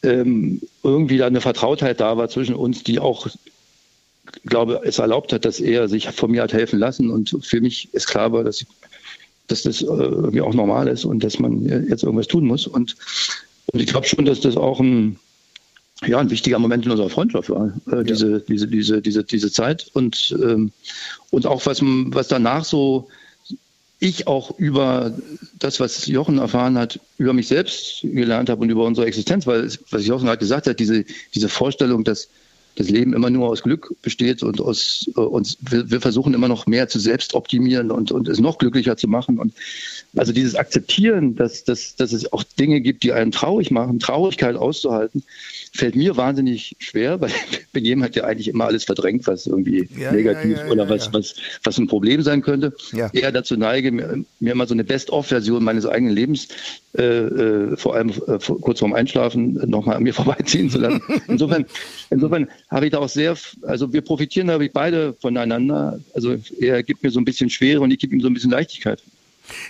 ähm, 0.03 0.61
irgendwie 0.83 1.17
da 1.17 1.25
eine 1.27 1.41
Vertrautheit 1.41 1.99
da 1.99 2.15
war 2.17 2.29
zwischen 2.29 2.55
uns, 2.55 2.83
die 2.83 2.99
auch 2.99 3.27
glaube, 4.45 4.81
es 4.83 4.99
erlaubt 4.99 5.33
hat, 5.33 5.45
dass 5.45 5.59
er 5.59 5.87
sich 5.87 6.09
von 6.09 6.31
mir 6.31 6.43
hat 6.43 6.53
helfen 6.53 6.79
lassen. 6.79 7.09
Und 7.09 7.37
für 7.41 7.61
mich 7.61 7.93
ist 7.93 8.07
klar 8.07 8.31
war, 8.31 8.43
dass, 8.43 8.65
dass 9.47 9.63
das 9.63 9.81
äh, 9.81 9.85
irgendwie 9.85 10.41
auch 10.41 10.53
normal 10.53 10.87
ist 10.87 11.05
und 11.05 11.23
dass 11.23 11.39
man 11.39 11.65
jetzt 11.87 12.03
irgendwas 12.03 12.27
tun 12.27 12.45
muss. 12.45 12.67
Und, 12.67 12.95
und 13.67 13.79
ich 13.79 13.87
glaube 13.87 14.07
schon, 14.07 14.25
dass 14.25 14.41
das 14.41 14.57
auch 14.57 14.79
ein, 14.79 15.19
ja, 16.05 16.19
ein 16.19 16.29
wichtiger 16.29 16.59
Moment 16.59 16.85
in 16.85 16.91
unserer 16.91 17.09
Freundschaft 17.09 17.49
war, 17.49 17.73
äh, 17.91 18.03
diese, 18.03 18.31
ja. 18.31 18.39
diese, 18.39 18.67
diese, 18.67 19.01
diese, 19.01 19.23
diese 19.23 19.51
Zeit. 19.51 19.89
Und, 19.93 20.35
ähm, 20.41 20.71
und 21.31 21.45
auch 21.45 21.65
was, 21.65 21.81
was 21.81 22.27
danach 22.27 22.65
so 22.65 23.07
ich 23.99 24.27
auch 24.27 24.59
über 24.59 25.13
das, 25.59 25.79
was 25.79 26.07
Jochen 26.07 26.37
erfahren 26.37 26.77
hat, 26.77 26.99
über 27.17 27.31
mich 27.31 27.47
selbst 27.47 28.01
gelernt 28.01 28.49
habe 28.49 28.61
und 28.61 28.69
über 28.69 28.83
unsere 28.83 29.07
Existenz, 29.07 29.47
weil 29.47 29.71
was 29.91 30.05
Jochen 30.05 30.25
gerade 30.25 30.39
gesagt 30.39 30.67
hat, 30.67 30.79
diese, 30.79 31.05
diese 31.33 31.47
Vorstellung, 31.47 32.03
dass 32.03 32.27
das 32.75 32.89
Leben 32.89 33.13
immer 33.13 33.29
nur 33.29 33.49
aus 33.49 33.61
Glück 33.61 33.95
besteht 34.01 34.41
und 34.43 34.59
aus 34.59 35.09
äh, 35.15 35.19
uns 35.19 35.57
wir, 35.61 35.89
wir, 35.91 36.01
versuchen 36.01 36.33
immer 36.33 36.47
noch 36.47 36.65
mehr 36.65 36.87
zu 36.87 36.99
selbst 36.99 37.33
optimieren 37.33 37.91
und, 37.91 38.11
und 38.11 38.27
es 38.27 38.39
noch 38.39 38.57
glücklicher 38.57 38.97
zu 38.97 39.07
machen. 39.07 39.39
Und 39.39 39.53
also 40.15 40.31
dieses 40.31 40.55
Akzeptieren, 40.55 41.35
dass, 41.35 41.63
dass, 41.63 41.95
dass 41.95 42.13
es 42.13 42.31
auch 42.33 42.43
Dinge 42.43 42.81
gibt, 42.81 43.03
die 43.03 43.13
einen 43.13 43.31
traurig 43.31 43.71
machen, 43.71 43.99
Traurigkeit 43.99 44.55
auszuhalten, 44.55 45.23
fällt 45.73 45.95
mir 45.95 46.17
wahnsinnig 46.17 46.75
schwer, 46.79 47.21
weil 47.21 47.29
ich 47.29 47.67
bin 47.71 47.85
jemand, 47.85 48.15
der 48.15 48.25
eigentlich 48.25 48.47
immer 48.47 48.65
alles 48.65 48.83
verdrängt, 48.83 49.27
was 49.27 49.45
irgendwie 49.45 49.87
ja, 49.97 50.11
negativ 50.11 50.57
ja, 50.57 50.65
ja, 50.65 50.71
oder 50.71 50.89
was, 50.89 51.13
was, 51.13 51.35
was 51.63 51.77
ein 51.77 51.87
Problem 51.87 52.21
sein 52.21 52.41
könnte. 52.41 52.73
Eher 53.13 53.31
dazu 53.31 53.55
neige, 53.55 53.91
mir, 53.91 54.23
mir 54.39 54.53
immer 54.53 54.67
so 54.67 54.73
eine 54.73 54.83
Best-of-Version 54.83 55.63
meines 55.63 55.85
eigenen 55.85 56.13
Lebens, 56.13 56.47
äh, 56.95 57.03
äh, 57.03 57.77
vor 57.77 57.95
allem 57.95 58.09
äh, 58.09 58.37
kurz 58.37 58.79
vorm 58.79 58.93
Einschlafen, 58.93 59.53
nochmal 59.67 59.97
an 59.97 60.03
mir 60.03 60.13
vorbeiziehen 60.13 60.69
zu 60.69 60.77
lassen. 60.77 61.01
Insofern, 61.27 61.65
insofern 62.11 62.47
habe 62.73 62.87
ich 62.87 62.91
da 62.91 62.97
auch 62.97 63.09
sehr, 63.09 63.37
also 63.61 63.93
wir 63.93 64.01
profitieren 64.01 64.47
da 64.47 64.59
beide 64.73 65.13
voneinander. 65.13 65.99
Also 66.13 66.35
er 66.59 66.81
gibt 66.83 67.03
mir 67.03 67.11
so 67.11 67.19
ein 67.19 67.25
bisschen 67.25 67.49
Schwere 67.49 67.81
und 67.81 67.91
ich 67.91 67.99
gebe 67.99 68.13
ihm 68.15 68.21
so 68.21 68.27
ein 68.27 68.33
bisschen 68.33 68.51
Leichtigkeit. 68.51 69.01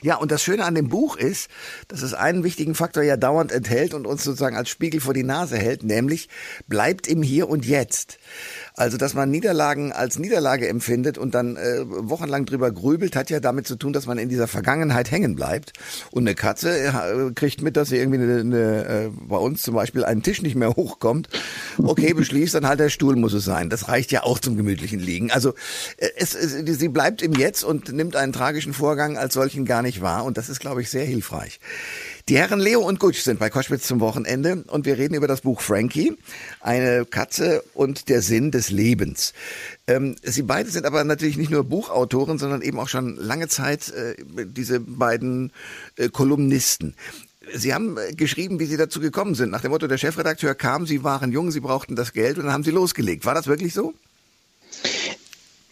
Ja, 0.02 0.18
und 0.18 0.32
das 0.32 0.44
Schöne 0.44 0.66
an 0.66 0.76
dem 0.76 0.90
Buch 0.90 1.18
ist, 1.18 1.50
dass 1.88 2.04
es 2.04 2.14
einen 2.14 2.44
wichtigen 2.44 2.76
Faktor 2.76 3.04
ja 3.04 3.18
dauernd 3.18 3.52
enthält 3.52 3.94
und 3.94 4.06
uns 4.06 4.24
sozusagen 4.24 4.56
als 4.56 4.70
Spiegel 4.70 5.02
vor 5.02 5.14
die 5.14 5.24
Nase 5.24 5.58
hält, 5.58 5.84
nämlich 5.84 6.30
bleibt 6.68 7.08
im 7.08 7.24
Hier 7.24 7.50
und 7.50 7.66
Jetzt. 7.66 8.20
Also, 8.76 8.98
dass 8.98 9.14
man 9.14 9.30
Niederlagen 9.30 9.92
als 9.92 10.18
Niederlage 10.18 10.68
empfindet 10.68 11.18
und 11.18 11.36
dann 11.36 11.58
äh, 11.58 11.86
wochenlang 11.86 12.46
drüber 12.46 12.72
grübelt, 12.72 13.16
hat 13.16 13.30
ja 13.30 13.40
damit 13.40 13.68
zu 13.68 13.76
tun, 13.76 13.94
dass 13.94 14.08
man 14.08 14.18
in 14.18 14.30
dieser 14.30 14.48
Vergangenheit 14.48 15.12
hängen 15.12 15.36
bleibt. 15.36 15.74
Und 16.12 16.24
eine 16.24 16.34
Katze 16.34 16.78
äh, 16.78 17.32
kriegt 17.36 17.62
mit, 17.62 17.78
dass 17.78 17.90
sie 17.90 17.98
irgendwie 17.98 18.20
eine, 18.20 18.40
eine, 18.40 18.86
äh, 18.86 19.10
bei 19.28 19.38
uns 19.38 19.62
zum 19.62 19.76
Beispiel 19.76 20.04
einen 20.04 20.24
Tisch 20.24 20.42
nicht 20.42 20.56
mehr 20.56 20.70
hochkommt. 20.76 21.30
Okay, 21.78 22.14
beschließt, 22.14 22.56
dann 22.56 22.68
halt 22.68 22.80
der 22.80 22.90
Stuhl 22.90 23.16
muss 23.16 23.34
es 23.34 23.46
sein. 23.46 23.70
Das 23.70 23.88
reicht 23.90 24.12
ja 24.12 24.24
auch 24.24 24.40
zum 24.40 24.58
gemütlichen 24.58 25.00
Liegen. 25.00 25.32
Also, 25.32 25.54
äh, 25.98 26.10
es, 26.16 26.34
es, 26.34 26.54
sie 26.80 26.90
bleibt 26.90 27.22
im 27.22 27.34
Jetzt 27.34 27.64
und 27.64 27.94
nimmt 27.94 28.16
einen 28.16 28.34
tragischen 28.34 28.74
Vorgang 28.74 29.18
als 29.18 29.36
solchen 29.36 29.66
gar 29.66 29.84
nicht 29.84 30.02
wahr. 30.02 30.26
Und 30.26 30.38
das 30.38 30.50
ist, 30.50 30.60
glaube 30.60 30.82
ich, 30.82 30.90
sehr 30.90 31.06
hilfreich. 31.06 31.60
Die 32.30 32.38
Herren 32.38 32.62
Leo 32.62 32.80
und 32.80 33.02
Gutsch 33.02 33.20
sind 33.20 33.38
bei 33.38 33.50
Koschwitz 33.50 33.86
zum 33.86 34.00
Wochenende 34.00 34.64
und 34.68 34.86
wir 34.86 34.98
reden 34.98 35.14
über 35.14 35.28
das 35.28 35.42
Buch 35.42 35.60
Frankie, 35.60 36.18
eine 36.62 37.06
Katze 37.06 37.62
und 37.74 38.08
der 38.08 38.22
Sinn 38.22 38.50
des 38.50 38.70
Lebens. 38.70 39.34
Ähm, 39.88 40.16
Sie 40.24 40.44
beide 40.44 40.70
sind 40.70 40.86
aber 40.86 41.04
natürlich 41.04 41.36
nicht 41.36 41.52
nur 41.52 41.66
Buchautoren, 41.66 42.38
sondern 42.38 42.62
eben 42.62 42.80
auch 42.80 42.88
schon 42.88 43.18
lange 43.18 43.50
Zeit 43.50 43.90
äh, 43.90 44.16
diese 44.46 44.80
beiden 44.80 45.52
äh, 45.98 46.08
Kolumnisten. 46.08 46.96
Sie 47.54 47.74
haben 47.74 47.98
äh, 47.98 48.14
geschrieben, 48.14 48.58
wie 48.58 48.68
Sie 48.68 48.78
dazu 48.78 49.02
gekommen 49.02 49.36
sind. 49.36 49.50
Nach 49.50 49.60
dem 49.60 49.72
Motto, 49.72 49.88
der 49.88 49.98
Chefredakteur 49.98 50.56
kam, 50.56 50.86
Sie 50.86 51.04
waren 51.04 51.34
jung, 51.34 51.52
Sie 51.52 51.60
brauchten 51.60 51.98
das 51.98 52.14
Geld 52.14 52.38
und 52.38 52.46
dann 52.46 52.54
haben 52.54 52.64
Sie 52.64 52.72
losgelegt. 52.72 53.26
War 53.26 53.34
das 53.34 53.48
wirklich 53.48 53.74
so? 53.74 53.94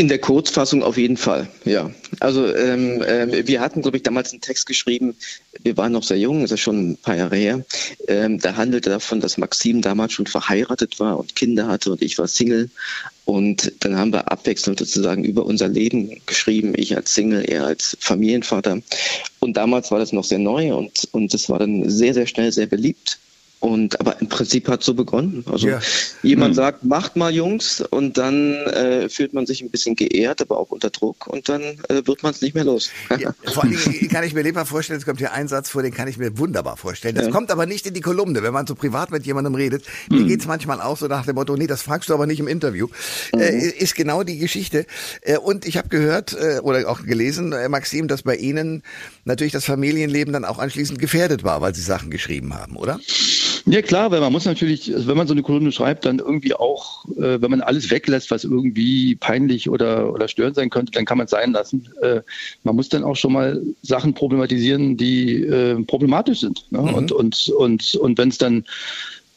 In 0.01 0.07
der 0.07 0.17
Kurzfassung 0.17 0.81
auf 0.81 0.97
jeden 0.97 1.15
Fall, 1.15 1.47
ja. 1.63 1.91
Also 2.19 2.51
ähm, 2.55 3.03
äh, 3.03 3.45
wir 3.45 3.61
hatten, 3.61 3.83
glaube 3.83 3.97
ich, 3.97 4.01
damals 4.01 4.31
einen 4.31 4.41
Text 4.41 4.65
geschrieben, 4.65 5.15
wir 5.61 5.77
waren 5.77 5.91
noch 5.91 6.01
sehr 6.01 6.17
jung, 6.17 6.41
das 6.41 6.49
ist 6.49 6.61
schon 6.61 6.93
ein 6.93 6.97
paar 6.97 7.15
Jahre 7.15 7.35
her. 7.35 7.63
Ähm, 8.07 8.39
da 8.39 8.55
handelte 8.55 8.89
davon, 8.89 9.19
dass 9.19 9.37
Maxim 9.37 9.83
damals 9.83 10.13
schon 10.13 10.25
verheiratet 10.25 10.99
war 10.99 11.19
und 11.19 11.35
Kinder 11.35 11.67
hatte 11.67 11.91
und 11.91 12.01
ich 12.01 12.17
war 12.17 12.27
Single. 12.27 12.71
Und 13.25 13.73
dann 13.81 13.95
haben 13.95 14.11
wir 14.11 14.31
abwechselnd 14.31 14.79
sozusagen 14.79 15.23
über 15.23 15.45
unser 15.45 15.67
Leben 15.67 16.19
geschrieben, 16.25 16.73
ich 16.75 16.95
als 16.95 17.13
Single, 17.13 17.45
er 17.45 17.65
als 17.65 17.95
Familienvater. 17.99 18.81
Und 19.37 19.55
damals 19.55 19.91
war 19.91 19.99
das 19.99 20.13
noch 20.13 20.23
sehr 20.23 20.39
neu 20.39 20.73
und, 20.73 21.09
und 21.11 21.31
das 21.31 21.47
war 21.47 21.59
dann 21.59 21.87
sehr, 21.87 22.15
sehr 22.15 22.25
schnell 22.25 22.51
sehr 22.51 22.65
beliebt. 22.65 23.19
Und 23.61 23.99
aber 23.99 24.19
im 24.19 24.27
Prinzip 24.27 24.67
hat 24.67 24.83
so 24.83 24.93
begonnen. 24.93 25.45
Also 25.49 25.67
ja. 25.67 25.79
jemand 26.23 26.49
hm. 26.49 26.55
sagt, 26.55 26.83
macht 26.83 27.15
mal 27.15 27.33
Jungs, 27.33 27.81
und 27.89 28.17
dann 28.17 28.53
äh, 28.53 29.09
fühlt 29.09 29.33
man 29.33 29.45
sich 29.45 29.61
ein 29.61 29.69
bisschen 29.69 29.95
geehrt, 29.95 30.41
aber 30.41 30.57
auch 30.57 30.71
unter 30.71 30.89
Druck 30.89 31.27
und 31.27 31.47
dann 31.47 31.61
äh, 31.61 32.01
wird 32.05 32.23
man 32.23 32.31
es 32.31 32.41
nicht 32.41 32.55
mehr 32.55 32.63
los. 32.63 32.89
ja, 33.19 33.33
vor 33.45 33.63
allem 33.63 33.77
kann 34.09 34.23
ich 34.23 34.33
mir 34.33 34.41
lieber 34.41 34.65
vorstellen, 34.65 34.99
es 34.99 35.05
kommt 35.05 35.19
hier 35.19 35.31
ein 35.31 35.47
Satz 35.47 35.69
vor, 35.69 35.83
den 35.83 35.93
kann 35.93 36.07
ich 36.07 36.17
mir 36.17 36.37
wunderbar 36.37 36.77
vorstellen. 36.77 37.15
Das 37.15 37.25
ja. 37.25 37.31
kommt 37.31 37.51
aber 37.51 37.65
nicht 37.65 37.85
in 37.85 37.93
die 37.93 38.01
Kolumne, 38.01 38.43
wenn 38.43 38.53
man 38.53 38.67
so 38.67 38.75
privat 38.75 39.11
mit 39.11 39.25
jemandem 39.25 39.55
redet. 39.55 39.85
Mir 40.09 40.25
geht's 40.25 40.47
manchmal 40.47 40.81
auch 40.81 40.97
so 40.97 41.07
nach 41.07 41.25
dem 41.25 41.35
Motto, 41.35 41.55
nee, 41.55 41.67
das 41.67 41.81
fragst 41.81 42.09
du 42.09 42.13
aber 42.13 42.25
nicht 42.25 42.39
im 42.39 42.47
Interview. 42.47 42.87
Mhm. 43.33 43.39
Äh, 43.39 43.67
ist 43.69 43.95
genau 43.95 44.23
die 44.23 44.37
Geschichte. 44.37 44.85
Äh, 45.21 45.37
und 45.37 45.65
ich 45.65 45.77
habe 45.77 45.89
gehört 45.89 46.33
äh, 46.33 46.59
oder 46.61 46.89
auch 46.89 47.03
gelesen, 47.03 47.53
äh, 47.53 47.69
Maxim, 47.69 48.07
dass 48.07 48.23
bei 48.23 48.35
Ihnen 48.35 48.83
natürlich 49.25 49.53
das 49.53 49.65
Familienleben 49.65 50.33
dann 50.33 50.45
auch 50.45 50.59
anschließend 50.59 50.99
gefährdet 50.99 51.43
war, 51.43 51.61
weil 51.61 51.75
Sie 51.75 51.81
Sachen 51.81 52.09
geschrieben 52.09 52.53
haben, 52.53 52.75
oder? 52.75 52.99
Ja 53.65 53.81
klar, 53.81 54.09
weil 54.11 54.21
man 54.21 54.31
muss 54.31 54.45
natürlich, 54.45 54.91
wenn 54.93 55.17
man 55.17 55.27
so 55.27 55.33
eine 55.33 55.43
Kolumne 55.43 55.71
schreibt, 55.71 56.05
dann 56.05 56.19
irgendwie 56.19 56.53
auch, 56.53 57.05
äh, 57.09 57.41
wenn 57.41 57.51
man 57.51 57.61
alles 57.61 57.91
weglässt, 57.91 58.31
was 58.31 58.43
irgendwie 58.43 59.15
peinlich 59.15 59.69
oder, 59.69 60.11
oder 60.11 60.27
störend 60.27 60.55
sein 60.55 60.69
könnte, 60.69 60.91
dann 60.91 61.05
kann 61.05 61.17
man 61.17 61.25
es 61.25 61.31
sein 61.31 61.51
lassen. 61.51 61.87
Äh, 62.01 62.21
man 62.63 62.75
muss 62.75 62.89
dann 62.89 63.03
auch 63.03 63.15
schon 63.15 63.33
mal 63.33 63.61
Sachen 63.83 64.13
problematisieren, 64.13 64.97
die 64.97 65.43
äh, 65.43 65.81
problematisch 65.83 66.39
sind. 66.39 66.65
Ne? 66.71 66.81
Mhm. 66.81 66.93
Und, 66.93 67.11
und, 67.11 67.49
und, 67.49 67.95
und 67.95 68.17
wenn 68.17 68.29
es 68.29 68.37
dann 68.39 68.63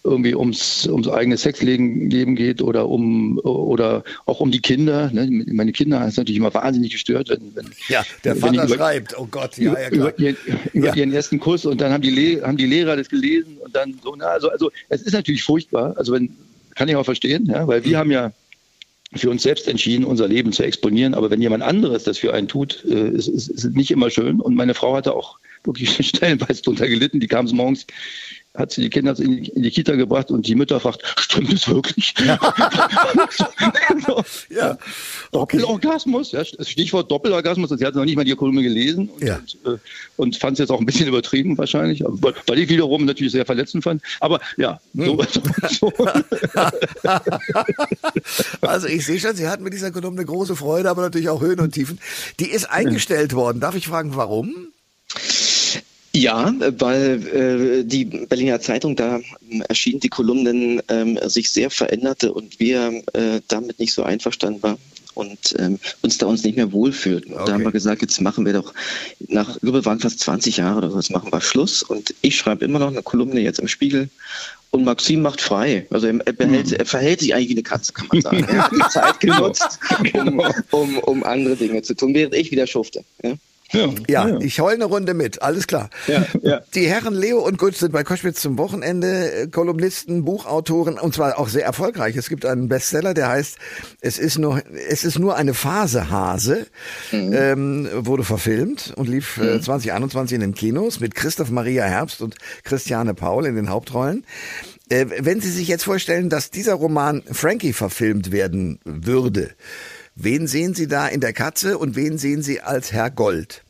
irgendwie 0.05 0.35
ums, 0.35 0.87
ums 0.87 1.09
eigene 1.09 1.37
Sexleben 1.37 2.37
geht 2.37 2.61
oder 2.61 2.89
um 2.89 3.39
oder 3.39 4.05
auch 4.27 4.41
um 4.41 4.51
die 4.51 4.61
Kinder. 4.61 5.11
Ne? 5.11 5.45
Meine 5.47 5.73
Kinder 5.73 6.07
ist 6.07 6.19
natürlich 6.19 6.39
immer 6.39 6.53
wahnsinnig 6.53 6.93
gestört, 6.93 7.31
wenn, 7.31 7.55
wenn 7.55 7.71
ja 7.89 8.05
der 8.23 8.37
Vater 8.37 8.65
über, 8.65 8.75
schreibt, 8.75 9.19
oh 9.19 9.27
Gott, 9.31 9.57
ja, 9.57 9.73
ja 9.73 9.89
über, 9.89 10.19
ihren, 10.19 10.37
über 10.75 10.89
ja. 10.89 10.95
ihren 10.95 11.13
ersten 11.13 11.41
Kuss 11.41 11.65
und 11.65 11.81
dann 11.81 11.93
haben 11.93 12.03
die 12.03 12.11
Le 12.11 12.43
haben 12.43 12.59
die 12.59 12.67
Lehrer 12.67 12.97
das 12.97 13.09
gelesen 13.09 13.57
und 13.65 13.75
dann 13.75 13.99
so. 14.03 14.15
Na, 14.15 14.27
also 14.27 14.51
also 14.51 14.71
es 14.91 15.03
ist 15.03 15.15
natürlich 15.15 15.43
furchtbar. 15.43 15.95
Also 15.97 16.13
wenn 16.13 16.37
kann 16.75 16.89
ich 16.89 16.97
auch 16.97 17.05
verstehen, 17.05 17.47
ja, 17.47 17.67
weil 17.67 17.85
wir 17.85 17.93
mhm. 17.93 18.01
haben 18.01 18.11
ja 18.11 18.33
für 19.15 19.31
uns 19.31 19.43
selbst 19.43 19.69
entschieden, 19.69 20.05
unser 20.05 20.29
Leben 20.29 20.53
zu 20.53 20.65
exponieren. 20.65 21.15
Aber 21.15 21.31
wenn 21.31 21.41
jemand 21.41 21.63
anderes 21.63 22.05
das 22.05 22.19
für 22.19 22.35
einen 22.35 22.49
tut, 22.49 22.85
äh, 22.85 23.11
ist 23.11 23.29
es 23.29 23.65
nicht 23.65 23.91
immer 23.91 24.11
schön. 24.11 24.41
Und 24.41 24.57
meine 24.57 24.75
Frau 24.75 24.97
hatte 24.97 25.15
auch 25.15 25.39
wirklich 25.63 25.97
stellenweise 26.07 26.63
drunter 26.63 26.89
gelitten. 26.89 27.21
Die 27.21 27.29
kam 27.29 27.47
morgens 27.47 27.87
hat 28.55 28.71
sie 28.71 28.83
die 28.83 28.91
Kinder 28.91 29.19
in 29.19 29.43
die, 29.43 29.49
in 29.51 29.63
die, 29.63 29.71
Kita 29.71 29.97
gebracht 29.97 30.31
und 30.31 30.47
die 30.47 30.55
Mütter 30.55 30.79
fragt, 30.79 31.03
stimmt 31.19 31.53
es 31.53 31.67
wirklich? 31.69 32.15
Ja. 32.25 32.39
ja. 34.49 34.79
Doppelorgasmus, 35.33 36.31
ja, 36.33 36.45
Stichwort 36.45 37.11
Doppelorgasmus, 37.11 37.73
und 37.73 37.79
sie 37.79 37.85
hat 37.85 37.97
noch 37.97 38.05
nicht 38.05 38.15
mal 38.15 38.25
die 38.25 38.35
Kolumne 38.37 38.63
gelesen 38.63 39.09
und, 39.09 39.25
ja. 39.25 39.41
und, 39.65 39.75
äh, 39.75 39.79
und 40.17 40.37
fand 40.37 40.53
es 40.53 40.61
jetzt 40.61 40.71
auch 40.71 40.79
ein 40.79 40.87
bisschen 40.87 41.09
übertrieben 41.09 41.59
wahrscheinlich, 41.59 42.05
weil 42.05 42.59
ich 42.59 42.69
wiederum 42.69 43.05
natürlich 43.05 43.33
sehr 43.33 43.45
verletzend 43.45 43.83
fand. 43.83 44.03
Aber 44.21 44.41
ja, 44.57 44.81
hm. 44.95 45.05
so, 45.05 45.25
so. 45.69 45.93
Also 48.61 48.87
ich 48.87 49.05
sehe 49.05 49.19
schon, 49.19 49.35
sie 49.35 49.49
hat 49.49 49.61
mit 49.61 49.73
dieser 49.73 49.91
Kolumne 49.91 50.25
große 50.25 50.55
Freude, 50.57 50.91
aber 50.91 51.03
natürlich 51.03 51.29
auch 51.29 51.41
Höhen 51.41 51.61
und 51.61 51.73
Tiefen. 51.73 51.99
Die 52.41 52.51
ist 52.51 52.71
eingestellt 52.71 53.35
worden. 53.35 53.61
Darf 53.61 53.75
ich 53.75 53.89
fragen, 53.89 54.15
warum? 54.15 54.69
Ja, 56.17 56.55
weil 56.79 57.27
äh, 57.27 57.85
die 57.85 58.05
Berliner 58.05 58.61
Zeitung 58.61 58.95
da 58.95 59.19
äh, 59.19 59.59
erschienen 59.69 59.99
die 59.99 60.09
Kolumnen 60.09 60.81
ähm, 60.89 61.19
sich 61.25 61.51
sehr 61.51 61.71
veränderte 61.71 62.33
und 62.33 62.61
wir 62.61 63.03
äh, 63.15 63.41
damit 63.49 63.81
nicht 63.81 63.93
so 63.93 64.05
einverstanden 64.05 64.63
waren 64.63 64.79
und 65.15 65.57
ähm, 65.59 65.81
uns 66.03 66.19
da 66.19 66.27
uns 66.27 66.45
nicht 66.45 66.57
mehr 66.57 66.71
wohlfühlten. 66.71 67.35
Okay. 67.35 67.43
Da 67.47 67.53
haben 67.55 67.65
wir 67.65 67.73
gesagt, 67.73 68.03
jetzt 68.03 68.21
machen 68.21 68.47
wir 68.47 68.53
doch 68.53 68.73
nach 69.27 69.57
über 69.63 69.85
waren 69.85 69.99
fast 69.99 70.21
20 70.21 70.59
Jahre 70.59 70.79
oder 70.79 70.91
so, 70.91 70.97
jetzt 70.99 71.11
machen 71.11 71.33
wir 71.33 71.41
Schluss. 71.41 71.83
Und 71.83 72.15
ich 72.21 72.37
schreibe 72.37 72.65
immer 72.65 72.79
noch 72.79 72.89
eine 72.89 73.03
Kolumne 73.03 73.41
jetzt 73.41 73.59
im 73.59 73.67
Spiegel 73.67 74.09
und 74.71 74.85
Maxim 74.85 75.21
macht 75.21 75.41
frei. 75.41 75.87
Also 75.91 76.07
er, 76.07 76.15
behält, 76.15 76.71
hm. 76.71 76.77
er 76.79 76.87
verhält 76.87 77.21
sich 77.21 77.35
eigentlich 77.35 77.49
wie 77.49 77.55
eine 77.55 77.63
Katze, 77.65 77.93
kann 77.93 78.07
man 78.13 78.21
sagen. 78.21 78.45
Er 78.45 78.65
hat 78.65 78.73
die 78.73 78.89
Zeit 78.91 79.19
genutzt, 79.19 79.81
um, 80.15 80.43
um, 80.71 80.99
um 80.99 81.25
andere 81.25 81.57
Dinge 81.57 81.83
zu 81.83 81.95
tun, 81.95 82.15
während 82.15 82.35
ich 82.37 82.53
wieder 82.53 82.69
schufte. 82.69 83.05
Ja? 83.23 83.35
Ja, 83.75 84.29
ja, 84.29 84.39
ich 84.41 84.61
heule 84.61 84.75
eine 84.75 84.85
Runde 84.85 85.15
mit, 85.15 85.43
alles 85.43 85.67
klar. 85.67 85.91
Ja, 86.07 86.25
ja. 86.43 86.61
Die 86.75 86.87
Herren 86.87 87.15
Leo 87.15 87.41
und 87.41 87.59
Gutsch 87.59 87.77
sind 87.77 87.93
bei 87.93 88.05
Koschwitz 88.05 88.41
zum 88.41 88.59
Wochenende 88.59 89.33
äh, 89.33 89.47
Kolumnisten, 89.49 90.25
Buchautoren 90.25 90.99
und 90.99 91.15
zwar 91.15 91.39
auch 91.39 91.49
sehr 91.49 91.65
erfolgreich. 91.65 92.17
Es 92.17 92.29
gibt 92.29 92.47
einen 92.47 92.69
Bestseller, 92.69 93.15
der 93.15 93.29
heißt 93.29 93.59
Es 94.01 94.19
ist 94.19 94.39
nur, 94.39 94.63
es 94.89 95.05
ist 95.05 95.19
nur 95.19 95.37
eine 95.37 95.55
Phase 95.55 96.11
Hase, 96.11 96.67
mhm. 97.13 97.33
ähm, 97.33 97.89
wurde 97.95 98.25
verfilmt 98.25 98.93
und 98.97 99.09
lief 99.09 99.39
äh, 99.39 99.61
2021 99.61 100.37
in 100.37 100.41
den 100.41 100.55
Kinos 100.55 101.01
mit 101.01 101.15
Christoph 101.15 101.51
Maria 101.51 101.85
Herbst 101.85 102.23
und 102.23 102.37
Christiane 102.63 103.15
Paul 103.15 103.47
in 103.47 103.57
den 103.57 103.71
Hauptrollen. 103.71 104.25
Äh, 104.89 105.07
wenn 105.21 105.41
Sie 105.41 105.51
sich 105.51 105.69
jetzt 105.69 105.85
vorstellen, 105.85 106.29
dass 106.29 106.51
dieser 106.51 106.75
Roman 106.75 107.23
Frankie 107.31 107.73
verfilmt 107.73 108.33
werden 108.33 108.81
würde, 108.85 109.51
Wen 110.17 110.47
sehen 110.47 110.75
Sie 110.75 110.87
da 110.87 111.09
in 111.09 111.21
der 111.21 111.33
Katze 111.33 111.77
und 111.77 111.97
wen 111.97 112.19
sehen 112.19 112.41
Sie 112.41 112.61
als 112.61 112.93
Herr 112.93 113.11
Gold? 113.11 113.64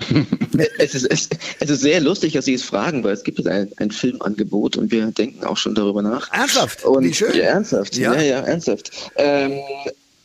es, 0.78 0.94
ist, 0.94 1.04
es, 1.06 1.28
es, 1.60 1.70
ist 1.70 1.80
sehr 1.80 2.00
lustig, 2.00 2.32
dass 2.32 2.44
Sie 2.44 2.54
es 2.54 2.62
fragen, 2.62 3.04
weil 3.04 3.12
es 3.12 3.24
gibt 3.24 3.46
ein, 3.46 3.70
ein 3.76 3.90
Filmangebot 3.90 4.76
und 4.76 4.90
wir 4.90 5.06
denken 5.06 5.44
auch 5.44 5.56
schon 5.56 5.74
darüber 5.74 6.02
nach. 6.02 6.32
Ernsthaft? 6.32 6.84
Und, 6.84 7.04
Wie 7.04 7.14
schön. 7.14 7.34
Ja, 7.34 7.44
ernsthaft. 7.44 7.96
Ja, 7.96 8.14
ja, 8.14 8.22
ja 8.22 8.40
ernsthaft. 8.40 8.90
Ähm, 9.16 9.60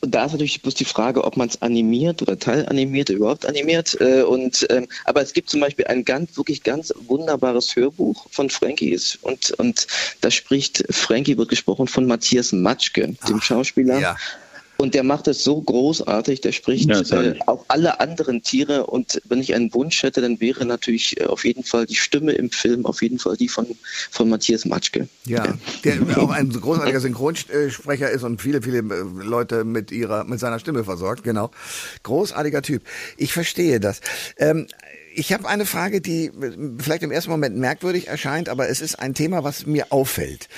da 0.08 0.26
ist 0.26 0.34
natürlich 0.34 0.62
bloß 0.62 0.76
die 0.76 0.86
Frage, 0.86 1.24
ob 1.24 1.38
man 1.38 1.48
es 1.50 1.62
animiert 1.62 2.22
oder 2.22 2.38
teilanimiert 2.38 3.10
oder 3.10 3.18
überhaupt 3.18 3.46
animiert. 3.46 3.98
Äh, 4.00 4.22
und, 4.22 4.66
ähm, 4.70 4.88
aber 5.06 5.22
es 5.22 5.34
gibt 5.34 5.50
zum 5.50 5.60
Beispiel 5.60 5.86
ein 5.88 6.06
ganz, 6.06 6.38
wirklich 6.38 6.64
ganz 6.64 6.94
wunderbares 7.08 7.76
Hörbuch 7.76 8.28
von 8.32 8.50
Frankie. 8.50 9.00
Und, 9.22 9.52
und 9.52 9.88
da 10.22 10.32
spricht, 10.32 10.84
Frankie 10.90 11.38
wird 11.38 11.50
gesprochen 11.50 11.88
von 11.88 12.06
Matthias 12.06 12.52
Matschke, 12.52 13.16
dem 13.28 13.42
Schauspieler. 13.42 14.00
Ja. 14.00 14.16
Und 14.78 14.94
der 14.94 15.04
macht 15.04 15.28
es 15.28 15.44
so 15.44 15.62
großartig, 15.62 16.42
der 16.42 16.52
spricht 16.52 16.90
ja, 16.90 17.00
äh, 17.22 17.40
auch 17.46 17.66
alle 17.70 18.00
anderen 18.00 18.42
Tiere. 18.44 18.88
Und 18.88 19.22
wenn 19.26 19.40
ich 19.40 19.54
einen 19.54 19.74
Wunsch 19.74 20.04
hätte, 20.04 20.22
dann 20.22 20.40
wäre 20.40 20.66
natürlich 20.66 21.20
äh, 21.20 21.26
auf 21.26 21.46
jeden 21.46 21.64
Fall 21.64 21.86
die 21.86 21.96
Stimme 21.96 22.34
im 22.34 22.52
Film, 22.52 22.86
auf 22.86 23.02
jeden 23.02 23.20
Fall 23.20 23.38
die 23.38 23.48
von, 23.48 23.68
von 24.12 24.30
Matthias 24.30 24.66
Matschke. 24.66 25.08
Ja, 25.26 25.46
ja. 25.46 25.54
der 25.84 26.18
auch 26.18 26.30
ein 26.30 26.50
großartiger 26.50 27.00
Synchronsprecher 27.00 28.10
ist 28.10 28.24
und 28.24 28.42
viele, 28.42 28.62
viele 28.62 28.80
äh, 28.80 29.24
Leute 29.24 29.64
mit 29.64 29.92
ihrer, 29.92 30.24
mit 30.26 30.40
seiner 30.40 30.60
Stimme 30.60 30.84
versorgt, 30.84 31.24
genau. 31.24 31.52
Großartiger 32.04 32.62
Typ. 32.62 32.84
Ich 33.18 33.34
verstehe 33.34 33.80
das. 33.80 34.02
Ähm, 34.38 34.68
ich 35.16 35.34
habe 35.34 35.48
eine 35.48 35.66
Frage, 35.66 36.02
die 36.02 36.32
vielleicht 36.78 37.04
im 37.04 37.12
ersten 37.12 37.32
Moment 37.32 37.58
merkwürdig 37.58 38.08
erscheint, 38.08 38.50
aber 38.50 38.70
es 38.70 38.82
ist 38.82 39.00
ein 39.00 39.14
Thema, 39.14 39.44
was 39.44 39.66
mir 39.66 39.92
auffällt. 39.92 40.50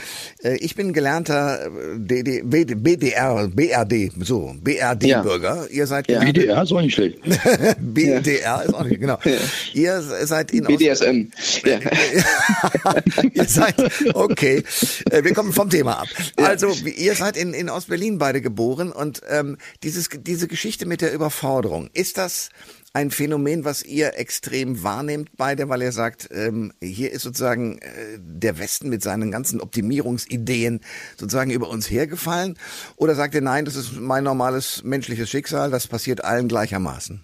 Äh, 0.44 0.58
ich 0.58 0.76
bin 0.76 0.94
gelernter 0.94 1.70
DD, 1.96 2.42
BDR, 2.44 3.48
BRD, 3.48 4.12
so, 4.20 4.56
BRD-Bürger. 4.62 5.64
Ja. 5.64 5.68
Ihr 5.70 5.88
seid 5.88 6.10
ja. 6.10 6.20
BDR 6.20 6.64
ist 6.64 6.72
auch 6.72 6.82
nicht 6.82 6.96
schlecht. 6.96 7.20
BDR 7.80 8.64
ist 8.66 8.74
auch 8.74 8.84
nicht, 8.84 9.00
genau. 9.00 9.20
Ja. 9.24 9.38
Ihr 9.74 10.02
seid 10.02 10.52
in 10.52 10.64
BDSM. 10.64 11.28
Ja. 11.64 11.80
ihr 13.34 13.46
seid, 13.46 13.76
okay. 14.16 14.64
Äh, 15.12 15.24
wir 15.24 15.34
kommen 15.34 15.54
vom 15.54 15.70
Thema 15.70 16.02
ab. 16.02 16.08
Also, 16.38 16.74
ihr 16.86 17.16
seid 17.16 17.38
in, 17.38 17.54
in 17.54 17.70
Ostberlin 17.70 18.18
beide 18.18 18.42
geboren 18.42 18.92
und 18.92 19.22
ähm, 19.30 19.58
dieses, 19.84 20.10
diese 20.12 20.48
Geschichte 20.48 20.86
mit 20.86 21.02
der 21.02 21.14
Überforderung, 21.14 21.90
ist 21.94 22.18
das 22.18 22.50
ein 22.98 23.12
Phänomen, 23.12 23.64
was 23.64 23.84
ihr 23.84 24.18
extrem 24.18 24.82
wahrnehmt 24.82 25.30
beide, 25.38 25.70
weil 25.70 25.84
ihr 25.84 25.92
sagt, 25.92 26.30
ähm, 26.32 26.74
hier 26.82 27.12
ist 27.12 27.22
sozusagen 27.22 27.78
äh, 27.78 28.18
der 28.18 28.58
Westen 28.58 28.90
mit 28.90 29.04
seinen 29.04 29.30
ganzen 29.30 29.62
Optimierungsideen 29.62 30.82
sozusagen 31.16 31.52
über 31.52 31.70
uns 31.70 31.92
hergefallen? 31.92 32.58
Oder 32.96 33.14
sagt 33.14 33.36
ihr, 33.36 33.42
nein, 33.42 33.66
das 33.66 33.76
ist 33.76 34.00
mein 34.00 34.24
normales 34.24 34.84
menschliches 34.84 35.30
Schicksal, 35.30 35.70
das 35.70 35.86
passiert 35.86 36.24
allen 36.24 36.48
gleichermaßen? 36.48 37.24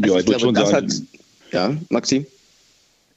Also 0.00 0.14
ja, 0.14 0.14
ich, 0.14 0.20
ich 0.20 0.28
würde 0.28 0.40
schon 0.40 0.54
sagen. 0.54 0.72
Hat, 0.72 1.02
ja, 1.52 1.76
Maxim? 1.90 2.24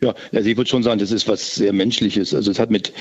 Ja, 0.04 0.14
also 0.34 0.50
ich 0.50 0.58
würde 0.58 0.70
schon 0.70 0.84
sagen, 0.84 1.00
das 1.00 1.12
ist 1.12 1.30
was 1.30 1.56
sehr 1.56 1.72
Menschliches. 1.72 2.34
Also 2.34 2.52
es 2.52 2.60
hat 2.60 2.70
mit, 2.70 2.92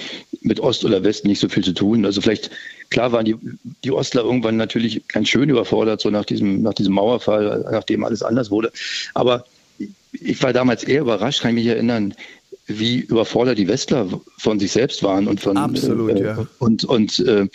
mit 0.40 0.61
Ost 0.61 0.85
oder 0.85 1.02
West 1.02 1.25
nicht 1.25 1.40
so 1.40 1.49
viel 1.49 1.64
zu 1.64 1.73
tun. 1.73 2.04
Also 2.04 2.21
vielleicht, 2.21 2.50
klar 2.90 3.11
waren 3.11 3.25
die, 3.25 3.37
die 3.82 3.90
Ostler 3.90 4.23
irgendwann 4.23 4.56
natürlich 4.56 5.06
ganz 5.09 5.28
schön 5.28 5.49
überfordert, 5.49 6.00
so 6.00 6.11
nach 6.11 6.25
diesem, 6.25 6.62
nach 6.62 6.75
diesem 6.75 6.94
Mauerfall, 6.94 7.66
nachdem 7.73 8.04
alles 8.04 8.23
anders 8.23 8.52
wurde. 8.52 8.71
Aber 9.14 9.44
ich 10.12 10.40
war 10.44 10.52
damals 10.52 10.85
eher 10.85 11.00
überrascht, 11.00 11.42
kann 11.42 11.50
ich 11.50 11.64
mich 11.64 11.66
erinnern, 11.66 12.14
wie 12.66 13.00
überfordert 13.00 13.59
die 13.59 13.66
Westler 13.66 14.09
von 14.38 14.61
sich 14.61 14.71
selbst 14.71 15.02
waren 15.02 15.26
und 15.26 15.40
von 15.40 15.56
absolut 15.56 16.16
äh, 16.16 16.23
ja 16.23 16.47
und 16.61 16.85
und 16.85 17.18
äh, 17.18 17.49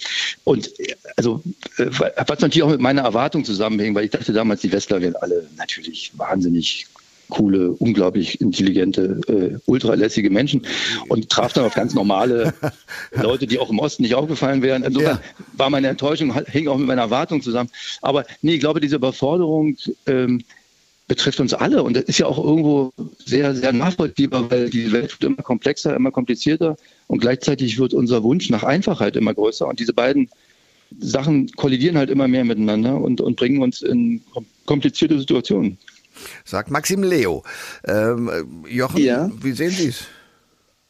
und 0.44 0.70
also 1.16 1.42
äh, 1.78 1.86
was 1.90 2.40
natürlich 2.42 2.64
auch 2.64 2.72
mit 2.72 2.82
meiner 2.82 3.04
Erwartung 3.04 3.46
zusammenhängt, 3.46 3.96
weil 3.96 4.06
ich 4.06 4.12
dachte 4.12 4.34
damals 4.34 4.62
die 4.62 4.72
Westler 4.72 5.02
wären 5.02 5.16
alle 5.16 5.48
natürlich 5.56 6.12
wahnsinnig 6.18 6.88
coole, 7.30 7.72
unglaublich 7.72 8.40
intelligente, 8.42 9.22
äh, 9.28 9.60
ultralässige 9.66 10.30
Menschen 10.30 10.62
und 11.08 11.30
traf 11.30 11.54
dann 11.54 11.66
auf 11.66 11.74
ganz 11.74 11.94
normale 11.94 12.54
Leute, 13.12 13.48
die 13.48 13.60
auch 13.60 13.70
im 13.70 13.80
Osten 13.80 14.04
nicht 14.04 14.16
aufgefallen 14.16 14.62
wären. 14.62 14.84
Insofern 14.84 15.18
ja. 15.18 15.44
war 15.54 15.70
meine 15.70 15.88
Enttäuschung, 15.88 16.34
hing 16.48 16.68
auch 16.68 16.78
mit 16.78 16.88
meiner 16.88 17.04
Erwartung 17.04 17.42
zusammen. 17.42 17.70
Aber 18.02 18.26
nee, 18.42 18.56
ich 18.56 18.60
glaube, 18.60 18.80
diese 18.80 18.96
Überforderung 18.96 19.76
ähm, 20.06 20.44
betrifft 21.08 21.40
uns 21.40 21.54
alle 21.54 21.84
und 21.84 21.96
das 21.96 22.04
ist 22.04 22.18
ja 22.18 22.26
auch 22.26 22.44
irgendwo 22.44 22.92
sehr, 23.26 23.56
sehr 23.56 23.72
nachvollziehbar, 23.72 24.52
weil 24.52 24.70
die 24.70 24.92
Welt 24.92 25.12
wird 25.14 25.24
immer 25.24 25.44
komplexer, 25.44 25.96
immer 25.96 26.12
komplizierter 26.12 26.76
und 27.08 27.20
gleichzeitig 27.20 27.80
wird 27.80 27.94
unser 27.94 28.24
Wunsch 28.24 28.50
nach 28.50 28.64
Einfachheit 28.64 29.16
immer 29.16 29.34
größer 29.34 29.68
und 29.68 29.80
diese 29.80 29.94
beiden 29.94 30.30
Sachen 31.00 31.50
kollidieren 31.52 31.98
halt 31.98 32.10
immer 32.10 32.28
mehr 32.28 32.44
miteinander 32.44 33.00
und, 33.00 33.22
und 33.22 33.36
bringen 33.36 33.62
uns 33.62 33.82
in 33.82 34.22
komplizierte 34.66 35.20
Situationen. 35.20 35.78
Sagt 36.46 36.72
Maxim 36.72 37.04
Leo. 37.04 37.44
Ähm, 37.86 38.66
Jochen, 38.68 39.02
ja. 39.02 39.30
wie 39.42 39.52
sehen 39.54 39.72
Sie 39.72 39.88
es? 39.88 40.06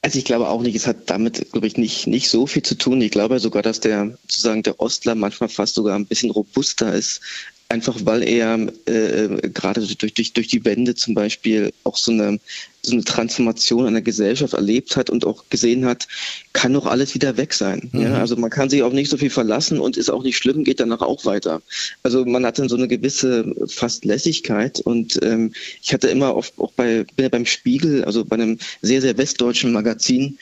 Also 0.01 0.19
ich 0.19 0.25
glaube 0.25 0.47
auch 0.47 0.61
nicht, 0.61 0.75
es 0.75 0.87
hat 0.87 1.09
damit, 1.09 1.51
glaube 1.51 1.67
ich, 1.67 1.77
nicht, 1.77 2.07
nicht 2.07 2.29
so 2.29 2.47
viel 2.47 2.63
zu 2.63 2.75
tun. 2.75 3.01
Ich 3.01 3.11
glaube 3.11 3.39
sogar, 3.39 3.63
dass 3.63 3.79
der 3.79 4.17
sozusagen 4.21 4.63
der 4.63 4.79
Ostler 4.79 5.15
manchmal 5.15 5.49
fast 5.49 5.75
sogar 5.75 5.95
ein 5.95 6.05
bisschen 6.05 6.31
robuster 6.31 6.93
ist 6.93 7.21
einfach 7.69 7.97
weil 8.03 8.23
er 8.23 8.67
äh, 8.85 9.49
gerade 9.49 9.81
durch, 9.81 10.13
durch, 10.15 10.33
durch 10.33 10.47
die 10.47 10.63
Wende 10.63 10.95
zum 10.95 11.13
Beispiel 11.13 11.73
auch 11.83 11.97
so 11.97 12.11
eine, 12.11 12.39
so 12.81 12.93
eine 12.93 13.03
Transformation 13.03 13.85
einer 13.85 14.01
Gesellschaft 14.01 14.53
erlebt 14.53 14.95
hat 14.95 15.09
und 15.09 15.25
auch 15.25 15.43
gesehen 15.49 15.85
hat, 15.85 16.07
kann 16.53 16.73
doch 16.73 16.85
alles 16.85 17.13
wieder 17.13 17.35
weg 17.35 17.53
sein. 17.53 17.89
Mhm. 17.91 18.01
Ja? 18.01 18.13
Also 18.19 18.37
man 18.37 18.49
kann 18.49 18.69
sich 18.69 18.83
auf 18.83 18.93
nicht 18.93 19.09
so 19.09 19.17
viel 19.17 19.29
verlassen 19.29 19.79
und 19.79 19.97
ist 19.97 20.09
auch 20.09 20.23
nicht 20.23 20.37
schlimm, 20.37 20.63
geht 20.63 20.79
danach 20.79 21.01
auch 21.01 21.25
weiter. 21.25 21.61
Also 22.03 22.23
man 22.25 22.45
hat 22.45 22.57
dann 22.57 22.69
so 22.69 22.77
eine 22.77 22.87
gewisse 22.87 23.53
fast 23.67 24.05
Lässigkeit 24.05 24.79
und 24.79 25.19
ähm, 25.23 25.51
ich 25.81 25.93
hatte 25.93 26.07
immer 26.07 26.35
oft 26.35 26.53
auch 26.57 26.71
bei, 26.71 27.05
bin 27.15 27.23
ja 27.23 27.29
beim 27.29 27.45
Spiegel, 27.45 28.05
also 28.05 28.23
bei 28.23 28.35
einem 28.35 28.59
sehr, 28.81 29.01
sehr 29.01 29.17
westdeutschen 29.17 29.73
Magazin 29.73 30.37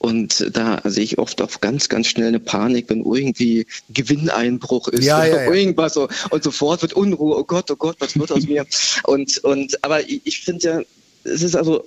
und 0.00 0.56
da 0.56 0.80
sehe 0.84 1.04
ich 1.04 1.18
oft 1.18 1.42
auch 1.42 1.60
ganz, 1.60 1.90
ganz 1.90 2.06
schnell 2.06 2.28
eine 2.28 2.40
Panik, 2.40 2.86
wenn 2.88 3.04
irgendwie 3.04 3.66
Gewinneinbruch 3.90 4.88
ist 4.88 5.04
ja, 5.04 5.18
oder 5.18 5.28
ja, 5.28 5.44
ja. 5.44 5.52
irgendwas 5.52 5.92
so. 5.92 6.08
Und 6.30 6.42
sofort 6.42 6.80
wird 6.80 6.94
Unruhe, 6.94 7.36
oh 7.36 7.44
Gott, 7.44 7.70
oh 7.70 7.76
Gott, 7.76 7.96
was 7.98 8.18
wird 8.18 8.32
aus 8.32 8.46
mir? 8.46 8.64
Und, 9.02 9.36
und, 9.44 9.84
aber 9.84 10.00
ich, 10.08 10.22
ich 10.24 10.40
finde 10.40 10.66
ja, 10.66 10.80
es 11.24 11.42
ist 11.42 11.54
also 11.54 11.84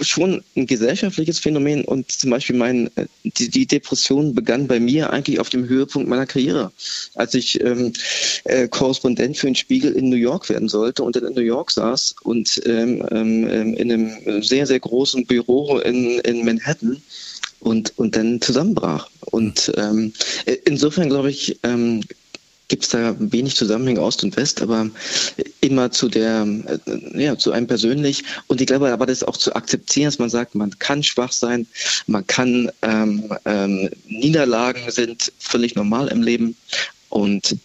schon 0.00 0.44
ein 0.56 0.68
gesellschaftliches 0.68 1.40
Phänomen 1.40 1.84
und 1.84 2.12
zum 2.12 2.30
Beispiel 2.30 2.54
mein, 2.54 2.90
die, 3.24 3.50
die 3.50 3.66
Depression 3.66 4.36
begann 4.36 4.68
bei 4.68 4.78
mir 4.78 5.10
eigentlich 5.10 5.40
auf 5.40 5.50
dem 5.50 5.68
Höhepunkt 5.68 6.08
meiner 6.08 6.26
Karriere, 6.26 6.70
als 7.16 7.34
ich 7.34 7.60
ähm, 7.60 7.92
äh, 8.44 8.68
Korrespondent 8.68 9.36
für 9.36 9.46
den 9.46 9.56
Spiegel 9.56 9.94
in 9.94 10.10
New 10.10 10.16
York 10.16 10.48
werden 10.48 10.68
sollte 10.68 11.02
und 11.02 11.16
dann 11.16 11.24
in 11.24 11.34
New 11.34 11.40
York 11.40 11.72
saß 11.72 12.14
und 12.22 12.62
ähm, 12.66 13.04
ähm, 13.10 13.74
in 13.74 13.92
einem 13.92 14.42
sehr, 14.44 14.66
sehr 14.68 14.78
großen 14.78 15.26
Büro 15.26 15.78
in, 15.78 16.20
in 16.20 16.44
Manhattan 16.44 17.02
und, 17.60 17.92
und 17.96 18.16
dann 18.16 18.40
zusammenbrach. 18.40 19.08
Und 19.20 19.72
ähm, 19.76 20.12
insofern 20.64 21.08
glaube 21.08 21.30
ich, 21.30 21.58
ähm, 21.62 22.02
gibt 22.68 22.84
es 22.84 22.90
da 22.90 23.16
wenig 23.18 23.56
Zusammenhänge 23.56 24.00
Ost 24.00 24.22
und 24.22 24.36
West, 24.36 24.60
aber 24.60 24.90
immer 25.60 25.90
zu 25.90 26.08
der, 26.08 26.46
äh, 26.86 27.24
ja, 27.24 27.36
zu 27.36 27.50
einem 27.50 27.66
persönlich. 27.66 28.24
Und 28.46 28.60
ich 28.60 28.66
glaube 28.66 28.92
aber, 28.92 29.06
das 29.06 29.22
auch 29.22 29.36
zu 29.36 29.54
akzeptieren, 29.56 30.06
dass 30.06 30.18
man 30.18 30.30
sagt, 30.30 30.54
man 30.54 30.78
kann 30.78 31.02
schwach 31.02 31.32
sein, 31.32 31.66
man 32.06 32.26
kann, 32.26 32.70
ähm, 32.82 33.32
ähm, 33.46 33.90
Niederlagen 34.06 34.90
sind 34.90 35.32
völlig 35.38 35.74
normal 35.74 36.08
im 36.08 36.22
Leben. 36.22 36.56
Und 37.08 37.56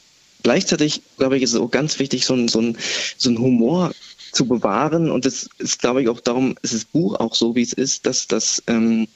gleichzeitig, 0.41 1.01
glaube 1.17 1.37
ich, 1.37 1.43
ist 1.43 1.53
es 1.53 1.59
auch 1.59 1.71
ganz 1.71 1.99
wichtig, 1.99 2.25
so 2.25 2.33
ein, 2.33 2.47
so 2.47 2.61
ein, 2.61 2.77
so 3.17 3.29
ein 3.29 3.37
Humor 3.37 3.91
zu 4.31 4.45
bewahren. 4.45 5.11
Und 5.11 5.25
es 5.25 5.49
ist, 5.57 5.79
glaube 5.79 6.01
ich, 6.01 6.07
auch 6.07 6.21
darum, 6.21 6.55
ist 6.61 6.73
das 6.73 6.85
Buch 6.85 7.19
auch 7.19 7.35
so, 7.35 7.55
wie 7.55 7.61
es 7.61 7.73
ist, 7.73 8.05
dass 8.05 8.27
das, 8.27 8.63
ähm, 8.67 9.07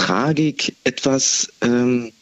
Tragik 0.00 0.74
etwas, 0.84 1.52
ähm, 1.60 2.12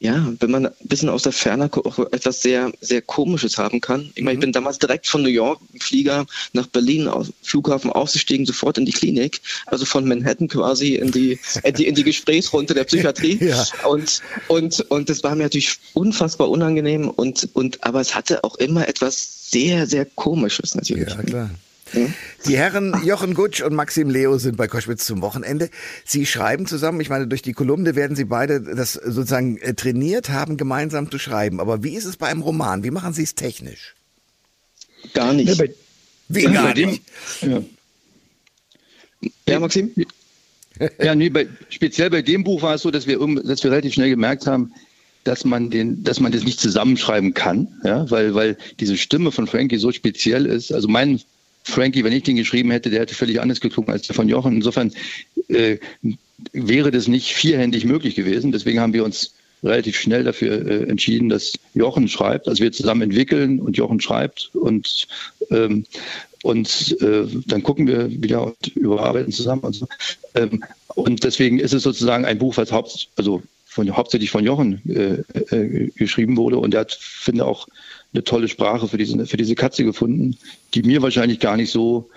ja, 0.00 0.32
wenn 0.38 0.50
man 0.52 0.66
ein 0.66 0.72
bisschen 0.84 1.08
aus 1.08 1.24
der 1.24 1.32
Ferne 1.32 1.68
auch 1.72 1.98
etwas 2.12 2.42
sehr, 2.42 2.72
sehr 2.80 3.02
Komisches 3.02 3.58
haben 3.58 3.80
kann. 3.80 4.12
Ich 4.14 4.22
meine, 4.22 4.34
ich 4.34 4.38
mhm. 4.38 4.42
bin 4.42 4.52
damals 4.52 4.78
direkt 4.78 5.08
von 5.08 5.22
New 5.22 5.28
York 5.28 5.60
im 5.72 5.80
Flieger 5.80 6.26
nach 6.52 6.68
Berlin, 6.68 7.08
auf 7.08 7.28
Flughafen 7.42 7.90
ausgestiegen, 7.90 8.46
sofort 8.46 8.78
in 8.78 8.86
die 8.86 8.92
Klinik, 8.92 9.40
also 9.66 9.84
von 9.84 10.06
Manhattan 10.06 10.46
quasi 10.46 10.94
in 10.94 11.10
die, 11.10 11.40
in 11.64 11.74
die, 11.74 11.86
in 11.88 11.96
die 11.96 12.04
Gesprächsrunde 12.04 12.74
der 12.74 12.84
Psychiatrie. 12.84 13.38
ja. 13.44 13.66
Und, 13.84 14.22
und, 14.46 14.80
und 14.82 15.10
das 15.10 15.24
war 15.24 15.34
mir 15.34 15.44
natürlich 15.44 15.76
unfassbar 15.94 16.48
unangenehm 16.48 17.10
und, 17.10 17.48
und, 17.54 17.82
aber 17.84 18.00
es 18.00 18.14
hatte 18.14 18.44
auch 18.44 18.54
immer 18.56 18.86
etwas 18.86 19.50
sehr, 19.50 19.88
sehr 19.88 20.04
Komisches 20.04 20.76
natürlich. 20.76 21.08
Ja, 21.08 21.22
klar. 21.22 21.50
Die 22.46 22.56
Herren 22.56 22.94
Jochen 23.04 23.34
Gutsch 23.34 23.60
und 23.60 23.74
Maxim 23.74 24.10
Leo 24.10 24.38
sind 24.38 24.56
bei 24.56 24.68
Koschwitz 24.68 25.04
zum 25.04 25.22
Wochenende. 25.22 25.70
Sie 26.04 26.26
schreiben 26.26 26.66
zusammen, 26.66 27.00
ich 27.00 27.08
meine, 27.08 27.26
durch 27.26 27.42
die 27.42 27.52
Kolumne 27.52 27.94
werden 27.94 28.16
Sie 28.16 28.24
beide 28.24 28.60
das 28.60 28.94
sozusagen 28.94 29.58
äh, 29.58 29.74
trainiert 29.74 30.30
haben, 30.30 30.56
gemeinsam 30.56 31.10
zu 31.10 31.18
schreiben. 31.18 31.60
Aber 31.60 31.82
wie 31.82 31.94
ist 31.94 32.04
es 32.04 32.16
bei 32.16 32.28
einem 32.28 32.42
Roman? 32.42 32.84
Wie 32.84 32.90
machen 32.90 33.12
Sie 33.12 33.22
es 33.22 33.34
technisch? 33.34 33.94
Gar 35.14 35.32
nicht. 35.32 35.48
Ja, 35.48 35.54
bei, 35.54 35.74
wie 36.28 36.44
ja, 36.44 36.50
gar 36.52 36.74
nicht? 36.74 37.02
Ja. 37.40 37.62
ja, 39.48 39.60
Maxim? 39.60 39.92
Ja, 41.02 41.14
nee, 41.14 41.28
bei, 41.28 41.48
speziell 41.70 42.10
bei 42.10 42.22
dem 42.22 42.44
Buch 42.44 42.62
war 42.62 42.74
es 42.74 42.82
so, 42.82 42.90
dass 42.90 43.06
wir, 43.06 43.18
dass 43.44 43.64
wir 43.64 43.70
relativ 43.70 43.94
schnell 43.94 44.10
gemerkt 44.10 44.46
haben, 44.46 44.72
dass 45.24 45.44
man 45.44 45.70
den, 45.70 46.04
dass 46.04 46.20
man 46.20 46.32
das 46.32 46.44
nicht 46.44 46.60
zusammenschreiben 46.60 47.34
kann, 47.34 47.68
ja, 47.84 48.08
weil, 48.10 48.34
weil 48.34 48.56
diese 48.78 48.96
Stimme 48.96 49.32
von 49.32 49.46
Frankie 49.46 49.78
so 49.78 49.92
speziell 49.92 50.46
ist. 50.46 50.72
Also 50.72 50.88
mein 50.88 51.20
Frankie, 51.68 52.04
wenn 52.04 52.12
ich 52.12 52.22
den 52.22 52.36
geschrieben 52.36 52.70
hätte, 52.70 52.90
der 52.90 53.00
hätte 53.00 53.14
völlig 53.14 53.40
anders 53.40 53.60
geklungen 53.60 53.90
als 53.90 54.06
der 54.06 54.16
von 54.16 54.28
Jochen. 54.28 54.54
Insofern 54.54 54.92
äh, 55.48 55.78
wäre 56.52 56.90
das 56.90 57.08
nicht 57.08 57.34
vierhändig 57.34 57.84
möglich 57.84 58.14
gewesen. 58.14 58.52
Deswegen 58.52 58.80
haben 58.80 58.92
wir 58.92 59.04
uns 59.04 59.34
relativ 59.62 59.98
schnell 59.98 60.24
dafür 60.24 60.66
äh, 60.66 60.88
entschieden, 60.88 61.28
dass 61.28 61.54
Jochen 61.74 62.08
schreibt, 62.08 62.48
also 62.48 62.62
wir 62.62 62.72
zusammen 62.72 63.02
entwickeln 63.02 63.58
und 63.60 63.76
Jochen 63.76 64.00
schreibt 64.00 64.50
und 64.54 65.08
ähm, 65.50 65.84
und 66.44 66.96
äh, 67.02 67.26
dann 67.46 67.64
gucken 67.64 67.88
wir 67.88 68.10
wieder 68.10 68.46
und 68.46 68.68
überarbeiten 68.76 69.32
zusammen 69.32 69.62
und 69.62 69.72
so. 69.74 69.88
Ähm, 70.36 70.62
und 70.94 71.24
deswegen 71.24 71.58
ist 71.58 71.74
es 71.74 71.82
sozusagen 71.82 72.24
ein 72.24 72.38
Buch, 72.38 72.56
was 72.56 72.70
haupt, 72.70 73.08
also 73.16 73.42
von, 73.64 73.96
hauptsächlich 73.96 74.30
von 74.30 74.44
Jochen 74.44 74.80
äh, 74.88 75.54
äh, 75.54 75.90
geschrieben 75.96 76.36
wurde 76.36 76.58
und 76.58 76.74
er 76.74 76.80
hat, 76.80 76.92
finde 76.92 77.44
auch 77.44 77.66
eine 78.12 78.24
tolle 78.24 78.48
Sprache 78.48 78.88
für 78.88 78.98
diese, 78.98 79.26
für 79.26 79.36
diese 79.36 79.54
Katze 79.54 79.84
gefunden, 79.84 80.36
die 80.74 80.82
mir 80.82 81.02
wahrscheinlich 81.02 81.40
gar 81.40 81.56
nicht 81.56 81.70
so 81.70 82.10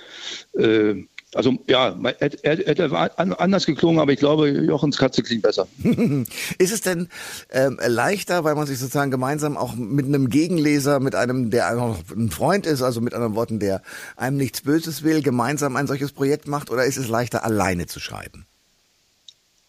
äh, 0.53 1.03
also 1.33 1.57
ja, 1.67 1.97
hätte 2.19 2.91
anders 3.17 3.65
geklungen, 3.65 3.99
aber 3.99 4.11
ich 4.11 4.19
glaube, 4.19 4.49
Jochens 4.49 4.97
Katze 4.97 5.23
klingt 5.23 5.43
besser. 5.43 5.67
ist 6.57 6.73
es 6.73 6.81
denn 6.81 7.07
ähm, 7.51 7.79
leichter, 7.85 8.43
weil 8.43 8.55
man 8.55 8.67
sich 8.67 8.79
sozusagen 8.79 9.11
gemeinsam 9.11 9.55
auch 9.55 9.75
mit 9.75 10.05
einem 10.05 10.29
Gegenleser, 10.29 10.99
mit 10.99 11.15
einem, 11.15 11.49
der 11.49 11.67
einfach 11.67 11.99
ein 12.13 12.31
Freund 12.31 12.65
ist, 12.65 12.81
also 12.81 12.99
mit 12.99 13.13
anderen 13.13 13.35
Worten, 13.35 13.59
der 13.59 13.81
einem 14.17 14.37
nichts 14.37 14.61
Böses 14.61 15.03
will, 15.03 15.21
gemeinsam 15.21 15.77
ein 15.77 15.87
solches 15.87 16.11
Projekt 16.11 16.47
macht, 16.47 16.69
oder 16.69 16.83
ist 16.83 16.97
es 16.97 17.07
leichter, 17.07 17.45
alleine 17.45 17.87
zu 17.87 18.01
schreiben? 18.01 18.45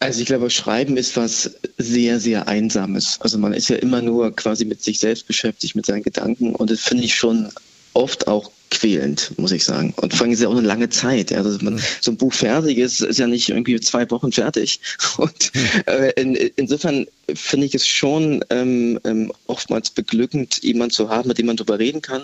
Also 0.03 0.21
ich 0.21 0.27
glaube, 0.27 0.51
Schreiben 0.51 0.97
ist 0.97 1.17
was 1.17 1.53
sehr, 1.79 2.19
sehr 2.19 2.49
Einsames. 2.49 3.19
Also 3.21 3.39
man 3.39 3.53
ist 3.53 3.69
ja 3.69 3.77
immer 3.77 4.03
nur 4.03 4.35
quasi 4.35 4.65
mit 4.65 4.83
sich 4.83 4.99
selbst 4.99 5.29
beschäftigt, 5.29 5.77
mit 5.77 5.87
seinen 5.87 6.03
Gedanken 6.03 6.55
und 6.55 6.71
das 6.71 6.81
finde 6.81 7.05
ich 7.05 7.15
schon 7.15 7.49
oft 7.95 8.27
auch 8.27 8.51
quälend, 8.71 9.33
muss 9.39 9.53
ich 9.53 9.65
sagen. 9.65 9.95
Und 9.97 10.13
vor 10.13 10.25
allem 10.25 10.33
ist 10.33 10.43
ja 10.43 10.49
auch 10.49 10.57
eine 10.57 10.67
lange 10.67 10.89
Zeit. 10.89 11.33
Also 11.33 11.57
man, 11.63 11.81
so 12.01 12.11
ein 12.11 12.17
Buch 12.17 12.33
fertig 12.33 12.79
ist, 12.79 13.01
ist 13.01 13.19
ja 13.19 13.27
nicht 13.27 13.51
irgendwie 13.51 13.79
zwei 13.81 14.11
Wochen 14.11 14.33
fertig. 14.33 14.81
Und 15.19 15.53
äh, 15.87 16.11
in, 16.21 16.35
insofern 16.35 17.07
finde 17.35 17.67
ich 17.67 17.75
es 17.75 17.87
schon 17.87 18.45
ähm, 18.51 18.99
ähm, 19.05 19.31
oftmals 19.47 19.91
beglückend, 19.91 20.63
jemanden 20.65 20.95
zu 20.95 21.11
haben, 21.11 21.29
mit 21.29 21.39
dem 21.39 21.47
man 21.47 21.57
darüber 21.57 21.79
reden 21.79 22.03
kann. 22.03 22.23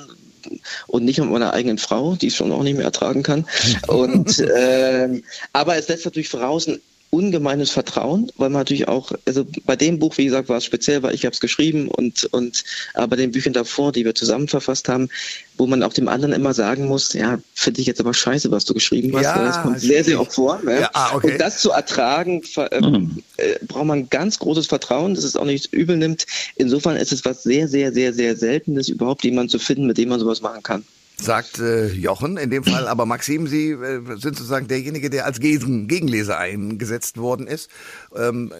Und 0.87 1.05
nicht 1.05 1.21
mit 1.21 1.31
meiner 1.31 1.53
eigenen 1.53 1.79
Frau, 1.79 2.17
die 2.17 2.29
es 2.29 2.37
schon 2.37 2.51
auch 2.51 2.62
nicht 2.62 2.77
mehr 2.77 2.87
ertragen 2.87 3.23
kann. 3.23 3.45
Und 3.87 4.38
äh, 4.57 5.21
aber 5.53 5.77
es 5.77 5.87
setzt 5.87 6.07
natürlich 6.07 6.31
voraus, 6.31 6.67
ungemeines 7.11 7.71
Vertrauen, 7.71 8.31
weil 8.37 8.51
man 8.51 8.61
natürlich 8.61 8.88
auch, 8.88 9.12
also 9.25 9.47
bei 9.64 9.77
dem 9.77 9.99
Buch, 9.99 10.18
wie 10.18 10.27
gesagt, 10.27 10.49
war 10.49 10.59
es 10.59 10.64
speziell, 10.64 11.03
weil 11.03 11.14
ich 11.14 11.25
habe 11.25 11.33
es 11.33 11.40
geschrieben 11.40 11.88
und, 11.88 12.25
und 12.33 12.64
aber 12.94 13.09
bei 13.09 13.16
den 13.16 13.33
Büchern 13.33 13.55
davor, 13.55 13.92
die 13.92 14.05
wir 14.05 14.14
zusammen 14.14 14.47
verfasst 14.47 14.88
haben, 14.88 15.09
wo 15.57 15.66
man 15.66 15.83
auch 15.83 15.92
dem 15.92 16.09
anderen 16.09 16.35
immer 16.35 16.53
sagen 16.53 16.87
muss, 16.87 17.14
ja, 17.14 17.38
finde 17.55 17.81
ich 17.81 17.87
jetzt 17.87 18.01
aber 18.01 18.12
scheiße, 18.12 18.51
was 18.51 18.66
du 18.66 18.75
geschrieben 18.75 19.14
hast. 19.16 19.25
Ja, 19.25 19.44
das 19.44 19.62
kommt 19.62 19.81
sehr, 19.81 20.05
sehr 20.05 20.21
oft 20.21 20.35
vor. 20.35 20.61
Ne? 20.62 20.81
Ja, 20.81 20.90
ah, 20.92 21.14
okay. 21.14 21.33
Und 21.33 21.40
das 21.40 21.61
zu 21.61 21.71
ertragen, 21.71 22.42
äh, 22.57 22.81
mhm. 22.81 23.23
äh, 23.38 23.55
braucht 23.66 23.87
man 23.87 24.11
ganz 24.11 24.38
großes 24.38 24.66
Vertrauen, 24.66 25.14
dass 25.14 25.25
es 25.25 25.37
auch 25.37 25.47
nicht 25.47 25.73
übel 25.73 25.97
nimmt. 25.97 26.27
Insofern 26.57 26.97
ist 26.97 27.12
es 27.12 27.25
was 27.25 27.42
sehr, 27.42 27.68
sehr, 27.68 27.92
sehr, 27.92 28.12
sehr 28.12 28.37
Seltenes, 28.37 28.88
überhaupt 28.88 29.25
jemanden 29.25 29.49
zu 29.49 29.59
finden, 29.59 29.87
mit 29.87 29.97
dem 29.97 30.11
man 30.11 30.21
sowas 30.21 30.42
machen 30.42 30.62
kann 30.62 30.85
sagt 31.20 31.59
äh, 31.59 31.88
Jochen 31.88 32.37
in 32.37 32.50
dem 32.50 32.64
Fall. 32.64 32.87
Aber 32.88 33.07
Maxim, 33.07 33.46
Sie 33.46 33.70
äh, 33.70 34.00
sind 34.16 34.37
sozusagen 34.37 34.68
derjenige, 34.68 35.11
der 35.11 35.26
als 35.26 35.40
Gegen 35.40 35.88
Gegenleser 35.88 36.38
eingesetzt 36.38 37.18
worden 37.18 37.46
ist. 37.46 37.70
Ähm, 38.16 38.52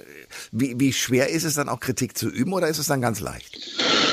wie, 0.52 0.78
wie 0.78 0.92
schwer 0.92 1.30
ist 1.30 1.44
es 1.44 1.54
dann 1.54 1.68
auch 1.68 1.80
Kritik 1.80 2.16
zu 2.16 2.28
üben 2.28 2.52
oder 2.52 2.68
ist 2.68 2.78
es 2.78 2.86
dann 2.86 3.00
ganz 3.00 3.20
leicht? 3.20 3.58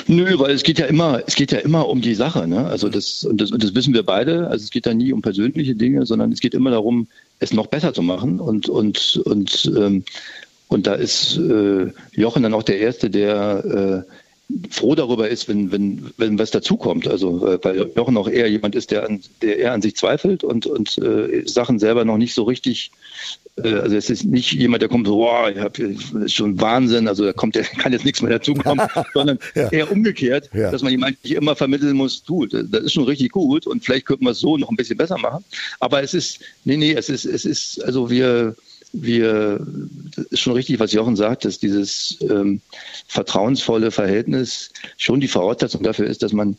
Nö, 0.08 0.38
weil 0.38 0.53
es 0.53 0.63
geht 0.63 0.79
ja 0.79 0.86
immer, 0.86 1.23
es 1.25 1.36
geht 1.36 1.51
ja 1.51 1.60
immer 1.60 1.88
um 1.88 2.01
die 2.01 2.15
Sache. 2.15 2.47
Ne? 2.47 2.67
Also 2.67 2.89
das 2.89 3.23
und, 3.23 3.41
das 3.41 3.51
und 3.51 3.63
das 3.63 3.73
wissen 3.73 3.93
wir 3.93 4.03
beide. 4.03 4.47
Also 4.47 4.63
es 4.63 4.69
geht 4.69 4.86
da 4.86 4.93
nie 4.93 5.12
um 5.12 5.21
persönliche 5.21 5.75
Dinge, 5.75 6.05
sondern 6.05 6.31
es 6.31 6.39
geht 6.39 6.53
immer 6.53 6.71
darum, 6.71 7.08
es 7.39 7.53
noch 7.53 7.67
besser 7.67 7.93
zu 7.93 8.01
machen 8.01 8.39
und 8.39 8.69
und 8.69 9.21
und 9.25 9.71
ähm, 9.75 10.03
und 10.67 10.88
da 10.88 10.93
ist 10.93 11.38
äh, 11.38 11.91
Jochen 12.12 12.43
dann 12.43 12.53
auch 12.53 12.63
der 12.63 12.79
Erste, 12.79 13.10
der 13.10 14.05
äh, 14.05 14.12
froh 14.69 14.95
darüber 14.95 15.27
ist, 15.27 15.47
wenn, 15.47 15.71
wenn, 15.71 16.12
wenn 16.17 16.38
was 16.38 16.51
dazukommt. 16.51 17.08
Also 17.08 17.47
äh, 17.47 17.60
weil 17.63 17.91
Jochen 17.95 18.17
auch 18.17 18.27
eher 18.27 18.49
jemand 18.49 18.75
ist, 18.75 18.91
der 18.91 19.05
an, 19.05 19.21
der 19.41 19.58
eher 19.58 19.73
an 19.73 19.81
sich 19.81 19.95
zweifelt 19.95 20.43
und, 20.43 20.67
und 20.67 20.97
äh, 20.99 21.43
Sachen 21.47 21.79
selber 21.79 22.05
noch 22.05 22.17
nicht 22.17 22.36
so 22.36 22.43
richtig, 22.43 22.91
äh, 23.58 23.73
also 23.73 23.95
es 23.95 24.10
ist 24.10 24.23
nicht 24.23 24.51
jemand, 24.53 24.84
der 24.84 24.89
kommt 24.89 25.08
so, 25.08 25.17
boah, 25.17 25.49
ich 25.49 25.58
hab, 25.58 25.79
ist 25.79 26.34
schon 26.34 26.62
Wahnsinn, 26.62 27.08
also 27.08 27.25
da 27.25 27.34
kommt, 27.34 27.55
der 27.55 27.63
kann 27.63 27.91
jetzt 27.91 28.05
nichts 28.05 28.21
mehr 28.21 28.31
dazukommen, 28.31 28.88
sondern 29.13 29.39
ja. 29.55 29.69
eher 29.69 29.91
umgekehrt, 29.91 30.49
ja. 30.53 30.71
dass 30.71 30.84
man 30.84 30.93
ihm 30.93 31.03
eigentlich 31.03 31.34
immer 31.34 31.55
vermitteln 31.55 31.95
muss, 31.95 32.23
du, 32.23 32.45
das 32.45 32.84
ist 32.84 32.93
schon 32.93 33.05
richtig 33.05 33.31
gut 33.31 33.65
und 33.65 33.84
vielleicht 33.84 34.05
könnten 34.05 34.25
wir 34.25 34.31
es 34.31 34.39
so 34.39 34.58
noch 34.58 34.69
ein 34.69 34.75
bisschen 34.75 34.97
besser 34.97 35.17
machen. 35.17 35.43
Aber 35.79 36.03
es 36.03 36.13
ist, 36.13 36.39
nee, 36.65 36.77
nee, 36.77 36.93
es 36.93 37.10
ist, 37.10 37.25
es 37.25 37.45
ist, 37.45 37.84
also 37.84 38.12
wir, 38.12 38.55
wir, 39.01 39.65
ist 40.29 40.39
schon 40.39 40.53
richtig, 40.53 40.79
was 40.79 40.93
Jochen 40.93 41.15
sagt, 41.15 41.45
dass 41.45 41.60
dieses 41.60 42.17
ähm, 42.21 42.62
vertrauensvolle 43.08 43.91
Verhältnis 43.91 44.71
schon 44.97 45.19
die 45.19 45.27
Voraussetzung 45.27 45.84
dafür 45.84 46.08
ist, 46.08 46.23
dass 46.23 46.34
man 46.34 46.55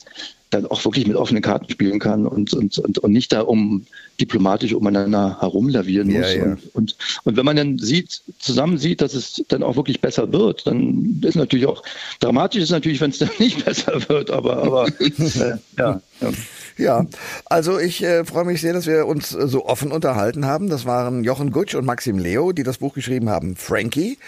dann 0.51 0.67
auch 0.67 0.85
wirklich 0.85 1.07
mit 1.07 1.17
offenen 1.17 1.43
Karten 1.43 1.69
spielen 1.69 1.99
kann 1.99 2.27
und, 2.27 2.53
und, 2.53 2.79
und, 2.79 2.99
und 2.99 3.13
nicht 3.13 3.33
da 3.33 3.41
um 3.41 3.85
diplomatisch 4.21 4.73
umeinander 4.75 5.39
herumlavieren 5.41 6.09
muss. 6.09 6.33
Ja, 6.33 6.37
ja. 6.37 6.45
Und, 6.45 6.75
und, 6.75 6.97
und 7.25 7.37
wenn 7.37 7.45
man 7.45 7.57
dann 7.57 7.79
sieht, 7.79 8.23
zusammen 8.39 8.79
sieht, 8.79 9.01
dass 9.01 9.15
es 9.15 9.43
dann 9.49 9.63
auch 9.63 9.77
wirklich 9.77 10.01
besser 10.01 10.33
wird, 10.33 10.67
dann 10.67 11.21
ist 11.23 11.35
natürlich 11.35 11.67
auch 11.67 11.83
dramatisch 12.21 12.63
ist 12.63 12.71
natürlich, 12.71 13.01
wenn 13.01 13.11
es 13.11 13.19
dann 13.19 13.31
nicht 13.39 13.65
besser 13.65 14.09
wird, 14.09 14.31
aber, 14.31 14.59
aber 14.59 14.89
äh, 15.01 15.59
ja. 15.79 16.01
ja. 16.21 16.33
Ja, 16.79 17.07
also 17.47 17.79
ich 17.79 18.03
äh, 18.03 18.25
freue 18.25 18.45
mich 18.45 18.61
sehr, 18.61 18.75
dass 18.75 18.87
wir 18.87 19.07
uns 19.07 19.35
äh, 19.35 19.49
so 19.49 19.65
offen 19.65 19.93
unterhalten 19.93 20.45
haben. 20.45 20.69
Das 20.69 20.85
waren 20.85 21.25
Jochen 21.25 21.51
Gutsch 21.51 21.75
und 21.75 21.87
Maxim 21.87 22.19
Leo, 22.19 22.53
die 22.53 22.65
das 22.65 22.79
Buch 22.79 22.93
geschrieben 22.93 23.31
haben. 23.31 23.57
Frankie, 23.57 24.19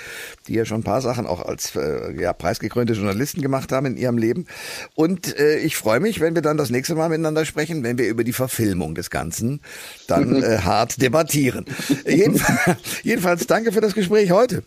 die 0.47 0.55
ja 0.55 0.65
schon 0.65 0.81
ein 0.81 0.85
paar 0.85 1.03
Sachen 1.03 1.27
auch 1.27 1.45
als 1.45 1.77
äh, 1.77 2.19
ja, 2.19 2.33
preisgekrönte 2.33 2.95
Journalisten 2.95 3.43
gemacht 3.43 3.71
haben 3.71 3.87
in 3.87 3.97
ihrem 3.99 4.17
Leben. 4.17 4.47
Und 4.95 5.39
äh, 5.39 5.59
ich 5.59 5.77
freue 5.77 6.01
mich, 6.01 6.21
wenn 6.21 6.35
wir 6.35 6.43
dann 6.43 6.57
das 6.57 6.71
nächste 6.71 6.95
Mal 6.95 7.11
miteinander 7.11 7.45
sprechen, 7.45 7.83
wenn 7.83 7.99
wir 7.99 8.09
über 8.09 8.25
die 8.25 8.33
Verfilmung 8.33 8.95
des 8.95 9.11
Ganzen 9.11 9.61
dann 10.07 10.43
äh, 10.43 10.59
hart 10.59 11.03
debattieren. 11.03 11.67
Jedenfalls, 12.07 12.79
jedenfalls 13.03 13.47
danke 13.47 13.73
für 13.73 13.83
das 13.83 13.95
Gespräch 13.95 14.31
heute. 14.31 14.63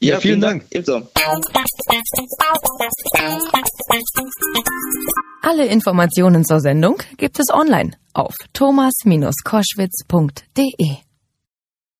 Ja, 0.00 0.14
ja 0.14 0.20
vielen, 0.20 0.20
vielen 0.20 0.40
Dank. 0.40 0.64
Dank. 0.70 1.06
Alle 5.42 5.66
Informationen 5.66 6.44
zur 6.44 6.60
Sendung 6.60 6.96
gibt 7.16 7.38
es 7.38 7.50
online 7.52 7.92
auf 8.12 8.34
thomas-koschwitz.de. 8.52 11.05